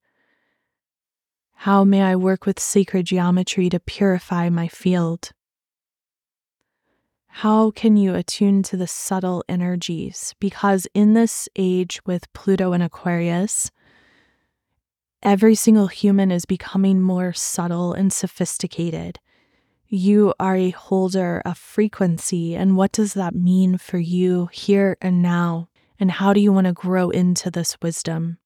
How 1.54 1.84
may 1.84 2.02
I 2.02 2.16
work 2.16 2.46
with 2.46 2.60
sacred 2.60 3.06
geometry 3.06 3.70
to 3.70 3.80
purify 3.82 4.50
my 4.50 4.70
field? 4.70 5.32
How 7.28 7.72
can 7.72 7.98
you 7.98 8.16
attune 8.16 8.64
to 8.64 8.78
the 8.78 8.88
subtle 8.88 9.44
energies? 9.50 10.34
Because 10.40 10.88
in 10.94 11.14
this 11.14 11.50
age 11.58 12.00
with 12.06 12.32
Pluto 12.32 12.72
and 12.72 12.82
Aquarius, 12.82 13.70
every 15.22 15.56
single 15.56 15.88
human 15.88 16.32
is 16.32 16.46
becoming 16.46 17.02
more 17.02 17.34
subtle 17.34 17.92
and 17.92 18.14
sophisticated. 18.14 19.20
You 19.90 20.34
are 20.40 20.56
a 20.56 20.72
holder 20.72 21.42
of 21.46 21.58
frequency. 21.58 22.56
And 22.56 22.76
what 22.76 22.92
does 22.92 23.14
that 23.14 23.36
mean 23.36 23.78
for 23.78 23.98
you 23.98 24.50
here 24.52 24.98
and 25.02 25.22
now? 25.22 25.70
And 26.00 26.12
how 26.12 26.34
do 26.34 26.40
you 26.40 26.52
want 26.52 26.68
to 26.68 26.74
grow 26.74 27.10
into 27.10 27.50
this 27.50 27.78
wisdom? 27.82 28.38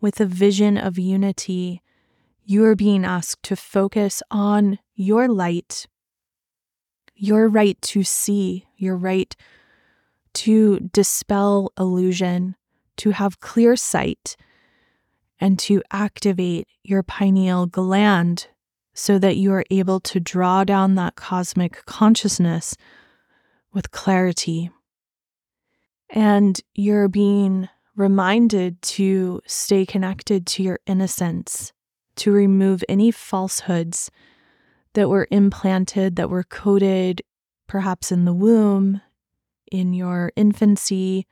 With 0.00 0.20
a 0.20 0.26
vision 0.26 0.76
of 0.76 0.98
unity, 0.98 1.82
you 2.44 2.64
are 2.64 2.76
being 2.76 3.04
asked 3.04 3.42
to 3.44 3.56
focus 3.56 4.22
on 4.30 4.78
your 4.94 5.28
light 5.28 5.86
your 7.16 7.48
right 7.48 7.80
to 7.80 8.04
see, 8.04 8.66
your 8.76 8.96
right 8.96 9.34
to 10.34 10.78
dispel 10.92 11.72
illusion, 11.78 12.54
to 12.98 13.10
have 13.10 13.40
clear 13.40 13.74
sight, 13.74 14.36
and 15.40 15.58
to 15.58 15.82
activate 15.90 16.68
your 16.82 17.02
pineal 17.02 17.66
gland 17.66 18.48
so 18.96 19.18
that 19.18 19.36
you 19.36 19.52
are 19.52 19.64
able 19.70 20.00
to 20.00 20.18
draw 20.18 20.64
down 20.64 20.94
that 20.94 21.16
cosmic 21.16 21.84
consciousness 21.84 22.74
with 23.72 23.90
clarity. 23.90 24.70
And 26.08 26.58
you're 26.74 27.06
being 27.06 27.68
reminded 27.94 28.80
to 28.80 29.42
stay 29.46 29.84
connected 29.84 30.46
to 30.46 30.62
your 30.62 30.80
innocence, 30.86 31.74
to 32.16 32.32
remove 32.32 32.82
any 32.88 33.10
falsehoods 33.10 34.10
that 34.94 35.10
were 35.10 35.28
implanted, 35.30 36.16
that 36.16 36.30
were 36.30 36.44
coded 36.44 37.20
perhaps 37.66 38.10
in 38.10 38.24
the 38.24 38.32
womb, 38.32 39.02
in 39.70 39.92
your 39.92 40.32
infancy, 40.36 41.26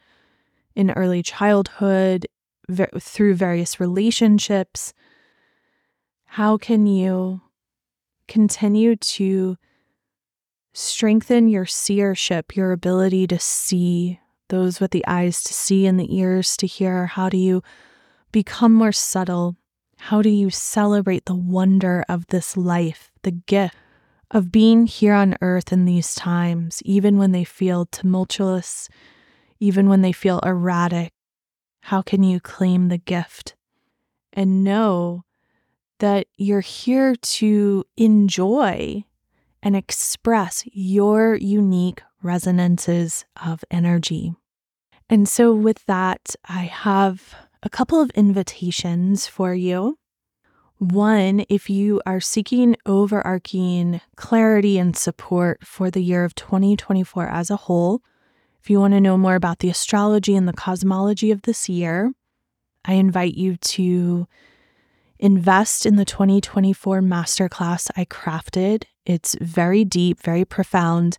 in 0.76 0.90
early 0.90 1.22
childhood, 1.22 2.26
ver- 2.68 2.90
through 2.98 3.34
various 3.34 3.80
relationships. 3.80 4.92
How 6.24 6.58
can 6.58 6.86
you 6.86 7.40
continue 8.28 8.96
to 8.96 9.56
strengthen 10.72 11.48
your 11.48 11.66
seership, 11.66 12.56
your 12.56 12.72
ability 12.72 13.26
to 13.28 13.38
see, 13.38 14.20
those 14.48 14.80
with 14.80 14.90
the 14.90 15.06
eyes 15.06 15.42
to 15.44 15.54
see 15.54 15.86
and 15.86 15.98
the 15.98 16.16
ears 16.16 16.56
to 16.58 16.66
hear? 16.66 17.06
How 17.06 17.28
do 17.28 17.36
you 17.36 17.62
become 18.32 18.72
more 18.72 18.92
subtle? 18.92 19.56
How 19.98 20.20
do 20.20 20.28
you 20.28 20.50
celebrate 20.50 21.24
the 21.24 21.34
wonder 21.34 22.04
of 22.08 22.26
this 22.26 22.56
life, 22.56 23.10
the 23.22 23.30
gift 23.30 23.76
of 24.30 24.50
being 24.50 24.86
here 24.86 25.14
on 25.14 25.36
earth 25.40 25.72
in 25.72 25.84
these 25.84 26.14
times, 26.14 26.82
even 26.84 27.16
when 27.16 27.32
they 27.32 27.44
feel 27.44 27.86
tumultuous, 27.86 28.88
even 29.60 29.88
when 29.88 30.02
they 30.02 30.12
feel 30.12 30.40
erratic? 30.40 31.12
How 31.82 32.02
can 32.02 32.22
you 32.22 32.40
claim 32.40 32.88
the 32.88 32.98
gift 32.98 33.54
and 34.32 34.64
know 34.64 35.24
that 35.98 36.26
you're 36.36 36.60
here 36.60 37.14
to 37.14 37.84
enjoy 37.96 39.04
and 39.62 39.76
express 39.76 40.64
your 40.66 41.34
unique 41.36 42.02
resonances 42.22 43.24
of 43.44 43.64
energy? 43.70 44.34
And 45.08 45.28
so, 45.28 45.54
with 45.54 45.84
that, 45.86 46.34
I 46.46 46.62
have 46.62 47.34
a 47.62 47.70
couple 47.70 48.00
of 48.00 48.10
invitations 48.10 49.26
for 49.26 49.54
you. 49.54 49.98
One, 50.78 51.44
if 51.48 51.70
you 51.70 52.00
are 52.04 52.20
seeking 52.20 52.76
overarching 52.84 54.00
clarity 54.16 54.78
and 54.78 54.96
support 54.96 55.64
for 55.66 55.90
the 55.90 56.02
year 56.02 56.24
of 56.24 56.34
2024 56.34 57.28
as 57.28 57.50
a 57.50 57.56
whole, 57.56 58.02
if 58.60 58.68
you 58.70 58.80
want 58.80 58.94
to 58.94 59.00
know 59.00 59.16
more 59.16 59.34
about 59.34 59.60
the 59.60 59.70
astrology 59.70 60.34
and 60.34 60.48
the 60.48 60.52
cosmology 60.52 61.30
of 61.30 61.42
this 61.42 61.68
year, 61.68 62.12
I 62.84 62.94
invite 62.94 63.34
you 63.34 63.56
to 63.56 64.26
invest 65.24 65.86
in 65.86 65.96
the 65.96 66.04
2024 66.04 67.00
masterclass 67.00 67.90
I 67.96 68.04
crafted. 68.04 68.84
It's 69.06 69.34
very 69.40 69.82
deep, 69.82 70.20
very 70.20 70.44
profound, 70.44 71.16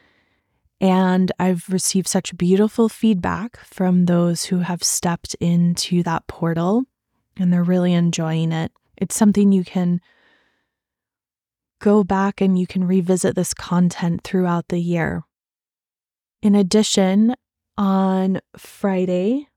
and 0.79 1.31
I've 1.39 1.67
received 1.69 2.07
such 2.07 2.37
beautiful 2.37 2.87
feedback 2.87 3.57
from 3.57 4.05
those 4.05 4.45
who 4.45 4.59
have 4.59 4.83
stepped 4.83 5.33
into 5.39 6.03
that 6.03 6.27
portal 6.27 6.83
and 7.35 7.51
they're 7.51 7.63
really 7.63 7.93
enjoying 7.93 8.51
it. 8.51 8.71
It's 8.95 9.15
something 9.15 9.51
you 9.51 9.63
can 9.63 10.01
go 11.79 12.03
back 12.03 12.41
and 12.41 12.59
you 12.59 12.67
can 12.67 12.85
revisit 12.85 13.35
this 13.35 13.55
content 13.55 14.23
throughout 14.23 14.67
the 14.67 14.79
year. 14.79 15.23
In 16.43 16.53
addition, 16.53 17.33
on 17.75 18.39
Friday, 18.55 19.47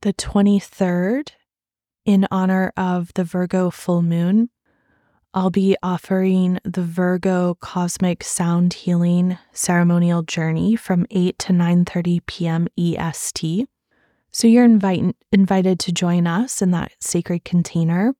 the 0.00 0.14
23rd, 0.14 1.32
in 2.04 2.26
honor 2.30 2.72
of 2.76 3.12
the 3.14 3.24
Virgo 3.24 3.70
full 3.70 4.02
moon, 4.02 4.50
I'll 5.34 5.50
be 5.50 5.76
offering 5.82 6.58
the 6.62 6.82
Virgo 6.82 7.54
Cosmic 7.54 8.22
Sound 8.22 8.74
Healing 8.74 9.38
Ceremonial 9.52 10.22
Journey 10.22 10.76
from 10.76 11.06
8 11.10 11.38
to 11.38 11.52
9:30 11.52 12.20
p.m. 12.26 12.68
EST. 12.76 13.66
So 14.30 14.46
you're 14.46 14.64
invite, 14.64 15.16
invited 15.30 15.78
to 15.80 15.92
join 15.92 16.26
us 16.26 16.60
in 16.60 16.70
that 16.72 16.92
sacred 17.00 17.44
container. 17.44 18.14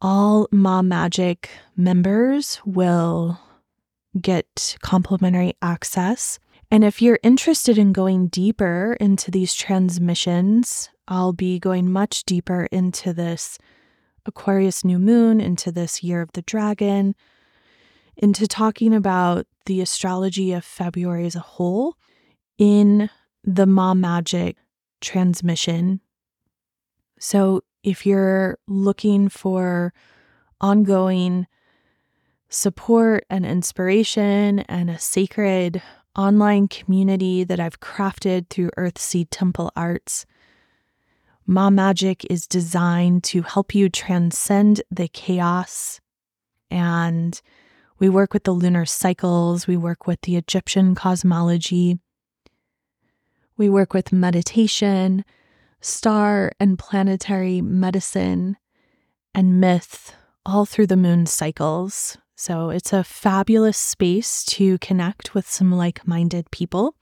All 0.00 0.48
Ma 0.50 0.80
Magic 0.80 1.50
members 1.76 2.60
will 2.64 3.38
get 4.18 4.76
complimentary 4.80 5.54
access. 5.60 6.38
And 6.70 6.84
if 6.84 7.02
you're 7.02 7.20
interested 7.22 7.78
in 7.78 7.92
going 7.92 8.28
deeper 8.28 8.96
into 9.00 9.30
these 9.30 9.54
transmissions, 9.54 10.90
I'll 11.08 11.32
be 11.32 11.58
going 11.58 11.90
much 11.90 12.24
deeper 12.24 12.68
into 12.70 13.12
this 13.12 13.58
Aquarius 14.26 14.84
new 14.84 14.98
moon 14.98 15.40
into 15.40 15.72
this 15.72 16.04
year 16.04 16.20
of 16.20 16.32
the 16.32 16.42
dragon, 16.42 17.14
into 18.16 18.46
talking 18.46 18.94
about 18.94 19.46
the 19.64 19.80
astrology 19.80 20.52
of 20.52 20.64
February 20.64 21.24
as 21.24 21.34
a 21.34 21.40
whole 21.40 21.96
in 22.58 23.08
the 23.42 23.66
Mom 23.66 24.02
Magic 24.02 24.56
transmission. 25.00 26.00
So, 27.18 27.62
if 27.82 28.04
you're 28.04 28.58
looking 28.66 29.28
for 29.28 29.94
ongoing 30.60 31.46
support 32.50 33.24
and 33.30 33.46
inspiration 33.46 34.60
and 34.60 34.90
a 34.90 34.98
sacred 34.98 35.80
online 36.16 36.68
community 36.68 37.44
that 37.44 37.60
I've 37.60 37.80
crafted 37.80 38.50
through 38.50 38.70
Earthseed 38.76 39.28
Temple 39.30 39.70
Arts, 39.74 40.26
Mom 41.50 41.76
Magic 41.76 42.26
is 42.28 42.46
designed 42.46 43.24
to 43.24 43.40
help 43.40 43.74
you 43.74 43.88
transcend 43.88 44.82
the 44.90 45.08
chaos. 45.08 45.98
And 46.70 47.40
we 47.98 48.10
work 48.10 48.34
with 48.34 48.44
the 48.44 48.52
lunar 48.52 48.84
cycles, 48.84 49.66
we 49.66 49.78
work 49.78 50.06
with 50.06 50.20
the 50.20 50.36
Egyptian 50.36 50.94
cosmology, 50.94 52.00
we 53.56 53.70
work 53.70 53.94
with 53.94 54.12
meditation, 54.12 55.24
star 55.80 56.52
and 56.60 56.78
planetary 56.78 57.62
medicine, 57.62 58.58
and 59.34 59.58
myth 59.58 60.14
all 60.44 60.66
through 60.66 60.88
the 60.88 60.98
moon 60.98 61.24
cycles. 61.24 62.18
So 62.36 62.68
it's 62.68 62.92
a 62.92 63.02
fabulous 63.02 63.78
space 63.78 64.44
to 64.44 64.76
connect 64.78 65.34
with 65.34 65.48
some 65.48 65.72
like 65.72 66.06
minded 66.06 66.50
people. 66.50 66.94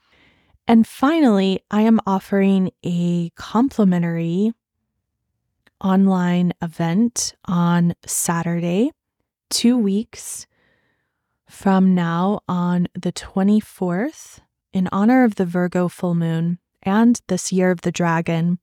And 0.67 0.85
finally, 0.85 1.61
I 1.71 1.81
am 1.81 2.01
offering 2.05 2.71
a 2.83 3.29
complimentary 3.35 4.51
online 5.81 6.51
event 6.61 7.35
on 7.45 7.93
Saturday, 8.05 8.91
two 9.49 9.77
weeks 9.77 10.45
from 11.49 11.95
now 11.95 12.41
on 12.49 12.87
the 12.93 13.13
24th, 13.13 14.39
in 14.73 14.89
honor 14.91 15.23
of 15.23 15.35
the 15.35 15.45
Virgo 15.45 15.87
full 15.87 16.15
moon 16.15 16.59
and 16.83 17.21
this 17.27 17.53
year 17.53 17.71
of 17.71 17.81
the 17.81 17.91
dragon. 17.91 18.59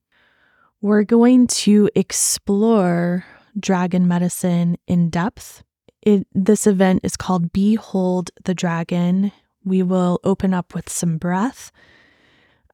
We're 0.81 1.03
going 1.03 1.47
to 1.47 1.89
explore 1.95 3.25
dragon 3.59 4.07
medicine 4.07 4.77
in 4.85 5.09
depth. 5.09 5.63
It, 6.03 6.27
this 6.33 6.67
event 6.67 6.99
is 7.03 7.17
called 7.17 7.51
Behold 7.51 8.29
the 8.43 8.53
Dragon. 8.53 9.31
We 9.65 9.83
will 9.83 10.19
open 10.23 10.53
up 10.53 10.73
with 10.73 10.89
some 10.89 11.17
breath 11.17 11.71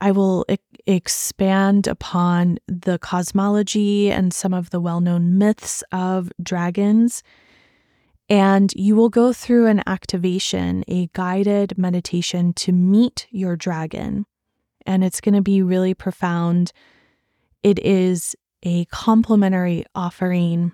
I 0.01 0.09
will 0.09 0.45
e- 0.49 0.57
expand 0.87 1.85
upon 1.85 2.57
the 2.67 2.97
cosmology 2.97 4.11
and 4.11 4.33
some 4.33 4.53
of 4.53 4.71
the 4.71 4.81
well 4.81 4.99
known 4.99 5.37
myths 5.37 5.83
of 5.91 6.31
dragons. 6.41 7.21
And 8.27 8.73
you 8.75 8.95
will 8.95 9.09
go 9.09 9.31
through 9.31 9.67
an 9.67 9.83
activation, 9.85 10.83
a 10.87 11.07
guided 11.13 11.77
meditation 11.77 12.53
to 12.53 12.71
meet 12.71 13.27
your 13.29 13.55
dragon. 13.55 14.25
And 14.87 15.03
it's 15.03 15.21
going 15.21 15.35
to 15.35 15.41
be 15.41 15.61
really 15.61 15.93
profound. 15.93 16.71
It 17.61 17.77
is 17.79 18.35
a 18.63 18.85
complimentary 18.85 19.85
offering 19.93 20.71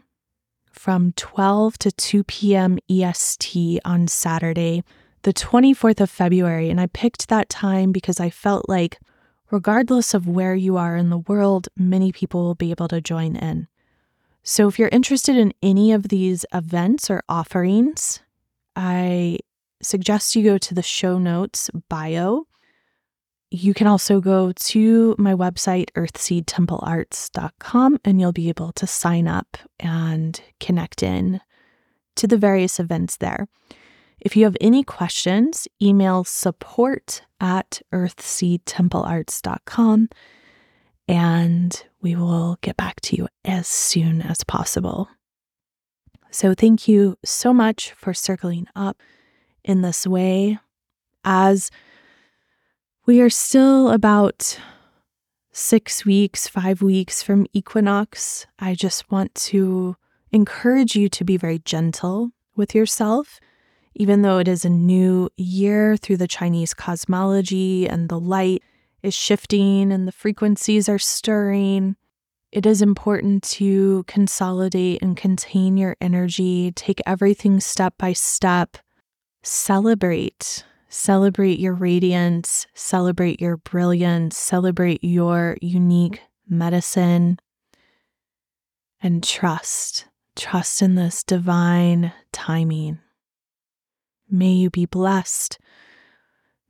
from 0.72 1.11
12 1.13 1.78
to 1.80 1.91
2 1.91 2.24
p.m. 2.24 2.78
EST 2.89 3.80
on 3.84 4.07
Saturday, 4.07 4.84
the 5.28 5.34
24th 5.34 5.99
of 5.99 6.09
February. 6.09 6.69
And 6.69 6.80
I 6.80 6.88
picked 6.88 7.28
that 7.28 7.49
time 7.49 7.91
because 7.91 8.21
I 8.21 8.30
felt 8.30 8.69
like 8.69 8.97
regardless 9.51 10.13
of 10.13 10.25
where 10.25 10.55
you 10.55 10.78
are 10.78 10.95
in 10.95 11.09
the 11.09 11.17
world, 11.17 11.67
many 11.75 12.13
people 12.13 12.43
will 12.43 12.55
be 12.55 12.71
able 12.71 12.88
to 12.88 13.01
join 13.01 13.36
in. 13.36 13.67
So, 14.43 14.69
if 14.69 14.80
you're 14.80 14.88
interested 14.88 15.36
in 15.36 15.53
any 15.61 15.91
of 15.91 16.07
these 16.07 16.45
events 16.53 17.09
or 17.09 17.23
offerings, 17.28 18.21
I 18.78 19.39
suggest 19.82 20.34
you 20.34 20.45
go 20.45 20.57
to 20.59 20.73
the 20.73 20.82
show 20.82 21.19
notes 21.19 21.69
bio. 21.89 22.47
You 23.51 23.73
can 23.73 23.88
also 23.88 24.21
go 24.21 24.53
to 24.53 25.15
my 25.17 25.34
website, 25.34 25.91
earthseedtemplearts.com, 25.97 27.99
and 28.05 28.21
you'll 28.21 28.32
be 28.32 28.47
able 28.47 28.71
to 28.71 28.88
sign 28.88 29.28
up 29.28 29.57
and 29.78 30.39
connect 30.61 31.03
in 31.03 31.41
to 32.15 32.28
the 32.28 32.38
various 32.38 32.80
events 32.80 33.17
there. 33.17 33.49
If 34.20 34.36
you 34.36 34.45
have 34.45 34.57
any 34.59 34.84
questions, 34.84 35.68
email 35.82 36.24
support 36.24 37.22
at 37.39 37.82
earthseedtemplearts.com 37.93 40.09
and 41.07 41.86
we 42.01 42.15
will 42.15 42.57
get 42.61 42.78
back 42.78 42.99
to 43.01 43.15
you 43.15 43.28
as 43.45 43.68
soon 43.68 44.22
as 44.22 44.43
possible. 44.43 45.09
So, 46.32 46.53
thank 46.53 46.88
you 46.88 47.18
so 47.24 47.53
much 47.53 47.91
for 47.91 48.13
circling 48.13 48.68
up 48.76 49.01
in 49.63 49.82
this 49.82 50.05
way 50.05 50.59
as 51.24 51.72
we 53.05 53.22
are 53.22 53.30
still 53.30 53.89
about 53.89 54.59
six 55.51 56.05
weeks, 56.05 56.47
five 56.47 56.82
weeks 56.82 57.24
from 57.24 57.47
equinox. 57.53 58.45
I 58.59 58.76
just 58.76 59.09
want 59.09 59.34
to 59.36 59.95
encourage 60.32 60.95
you 60.95 61.07
to 61.09 61.24
be 61.24 61.38
very 61.38 61.59
gentle 61.59 62.32
with 62.55 62.76
yourself 62.76 63.39
even 63.99 64.21
though 64.21 64.37
it 64.37 64.47
is 64.47 64.63
a 64.63 64.69
new 64.69 65.27
year 65.37 65.97
through 65.97 66.17
the 66.17 66.27
Chinese 66.27 66.73
cosmology 66.73 67.89
and 67.89 68.09
the 68.09 68.19
light 68.19 68.61
is 69.01 69.15
shifting 69.15 69.91
and 69.91 70.07
the 70.07 70.11
frequencies 70.11 70.87
are 70.87 70.99
stirring, 70.99 71.95
it 72.51 72.65
is 72.67 72.81
important 72.81 73.41
to 73.43 74.03
consolidate 74.05 75.01
and 75.01 75.17
contain 75.17 75.77
your 75.77 75.97
energy, 75.99 76.71
take 76.73 77.01
everything 77.07 77.59
step 77.59 77.95
by 77.97 78.13
step, 78.13 78.77
celebrate. 79.43 80.63
Celebrate 80.89 81.59
your 81.59 81.73
radiance, 81.73 82.65
celebrate 82.73 83.41
your 83.41 83.57
brilliance, 83.57 84.37
celebrate 84.37 85.03
your 85.03 85.57
unique 85.61 86.21
medicine, 86.47 87.37
and 89.01 89.21
trust. 89.21 90.05
Trust 90.37 90.81
in 90.81 90.95
this 90.95 91.25
divine 91.25 92.13
timing. 92.31 92.99
May 94.30 94.51
you 94.51 94.69
be 94.69 94.86
blessed. 94.86 95.57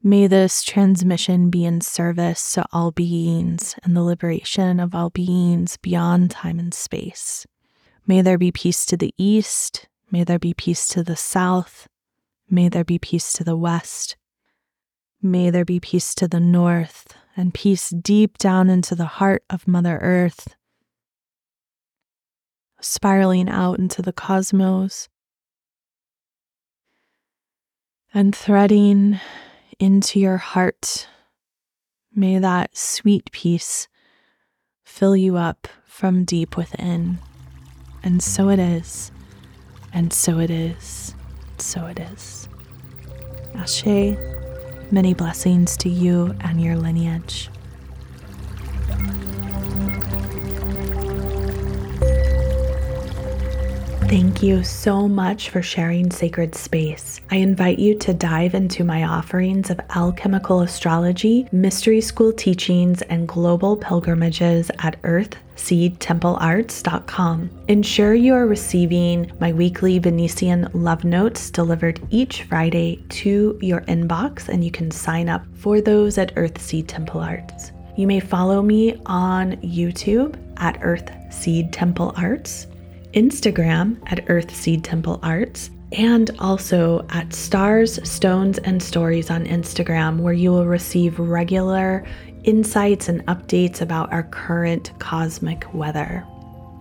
May 0.04 0.28
this 0.28 0.62
transmission 0.64 1.50
be 1.50 1.66
in 1.66 1.82
service 1.82 2.52
to 2.54 2.66
all 2.72 2.92
beings 2.92 3.76
and 3.84 3.96
the 3.96 4.04
liberation 4.04 4.80
of 4.80 4.94
all 4.94 5.10
beings 5.10 5.78
beyond 5.78 6.30
time 6.30 6.60
and 6.60 6.74
space. 6.74 7.48
May 8.06 8.22
there 8.22 8.38
be 8.38 8.52
peace 8.52 8.86
to 8.86 8.96
the 8.96 9.14
east. 9.18 9.88
May 10.12 10.24
there 10.24 10.40
be 10.40 10.54
peace 10.54 10.88
to 10.90 11.04
the 11.04 11.16
south. 11.16 11.88
May 12.50 12.70
there 12.70 12.86
be 12.86 13.00
peace 13.00 13.34
to 13.34 13.44
the 13.44 13.58
west. 13.58 14.16
May 15.22 15.50
there 15.50 15.66
be 15.66 15.80
peace 15.80 16.14
to 16.16 16.28
the 16.28 16.40
north 16.40 17.16
and 17.36 17.54
peace 17.54 17.90
deep 17.90 18.38
down 18.38 18.70
into 18.70 18.94
the 18.94 19.06
heart 19.06 19.44
of 19.50 19.68
Mother 19.68 19.98
Earth, 20.02 20.56
spiraling 22.80 23.50
out 23.50 23.80
into 23.80 24.04
the 24.04 24.14
cosmos 24.14 25.10
and 28.14 28.36
threading 28.36 29.20
into 29.80 30.20
your 30.20 30.38
heart. 30.38 31.08
May 32.16 32.40
that 32.40 32.76
sweet 32.76 33.32
peace 33.32 33.88
fill 34.84 35.16
you 35.16 35.38
up 35.38 35.68
from 35.86 36.24
deep 36.24 36.58
within. 36.58 37.20
And 38.04 38.24
so 38.24 38.50
it 38.50 38.60
is, 38.60 39.12
and 39.94 40.14
so 40.14 40.40
it 40.40 40.50
is, 40.50 41.14
so 41.58 41.86
it 41.88 42.00
is. 42.00 42.48
Ashe, 43.56 44.16
many 44.92 45.14
blessings 45.14 45.76
to 45.78 45.90
you 45.90 46.36
and 46.42 46.62
your 46.62 46.78
lineage. 46.78 47.50
Thank 54.08 54.42
you 54.42 54.64
so 54.64 55.08
much 55.10 55.50
for 55.50 55.62
sharing 55.62 56.10
sacred 56.12 56.56
space. 56.56 57.20
I 57.30 57.36
invite 57.36 57.78
you 57.78 57.94
to 58.00 58.14
dive 58.14 58.56
into 58.56 58.86
my 58.86 59.04
offerings 59.04 59.70
of 59.70 59.82
alchemical 59.98 60.62
astrology, 60.62 61.46
mystery 61.52 62.00
school 62.00 62.32
teachings, 62.32 63.02
and 63.02 63.28
global 63.28 63.76
pilgrimages 63.76 64.72
at 64.80 65.02
earthseedtemplearts.com. 65.02 67.50
Ensure 67.68 68.14
you 68.14 68.34
are 68.34 68.48
receiving 68.48 69.30
my 69.42 69.52
weekly 69.52 70.00
Venusian 70.00 70.70
love 70.74 71.04
notes 71.04 71.50
delivered 71.50 72.00
each 72.10 72.44
Friday 72.44 73.04
to 73.10 73.60
your 73.62 73.82
inbox, 73.82 74.48
and 74.48 74.64
you 74.64 74.72
can 74.72 74.90
sign 74.90 75.28
up 75.28 75.44
for 75.54 75.82
those 75.82 76.18
at 76.18 76.34
Earthseed 76.36 76.88
Temple 76.88 77.20
Arts. 77.20 77.74
You 77.98 78.08
may 78.08 78.22
follow 78.22 78.62
me 78.62 79.02
on 79.06 79.58
YouTube 79.58 80.38
at 80.62 80.80
Earthseed 80.80 81.74
Temple 81.74 82.14
Arts 82.16 82.68
Instagram 83.14 83.98
at 84.08 84.26
Earthseed 84.28 84.84
Temple 84.84 85.20
Arts, 85.24 85.70
and 85.94 86.32
also 86.40 87.06
at 87.10 87.34
Stars, 87.34 88.00
Stones, 88.10 88.58
and 88.60 88.82
Stories 88.82 89.30
on 89.30 89.46
Instagram, 89.46 90.20
where 90.20 90.34
you 90.34 90.52
will 90.52 90.66
receive 90.66 91.18
regular 91.18 92.06
insights 92.44 93.10
and 93.10 93.26
updates 93.28 93.82
about 93.82 94.12
our 94.12 94.24
current 94.24 94.92
cosmic 95.00 95.74
weather. 95.74 96.26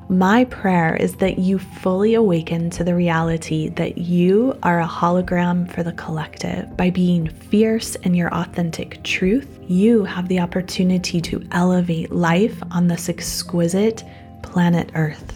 My 0.08 0.44
prayer 0.44 0.94
is 0.94 1.16
that 1.16 1.38
you 1.38 1.58
fully 1.58 2.14
awaken 2.14 2.70
to 2.70 2.84
the 2.84 2.94
reality 2.94 3.70
that 3.70 3.98
you 3.98 4.56
are 4.62 4.80
a 4.80 4.86
hologram 4.86 5.68
for 5.72 5.82
the 5.82 5.92
collective. 5.92 6.76
By 6.76 6.90
being 6.90 7.28
fierce 7.28 7.96
in 7.96 8.14
your 8.14 8.32
authentic 8.32 9.02
truth, 9.02 9.58
you 9.66 10.04
have 10.04 10.28
the 10.28 10.38
opportunity 10.38 11.20
to 11.22 11.44
elevate 11.50 12.12
life 12.12 12.56
on 12.70 12.86
this 12.86 13.08
exquisite 13.08 14.04
planet 14.42 14.92
Earth 14.94 15.35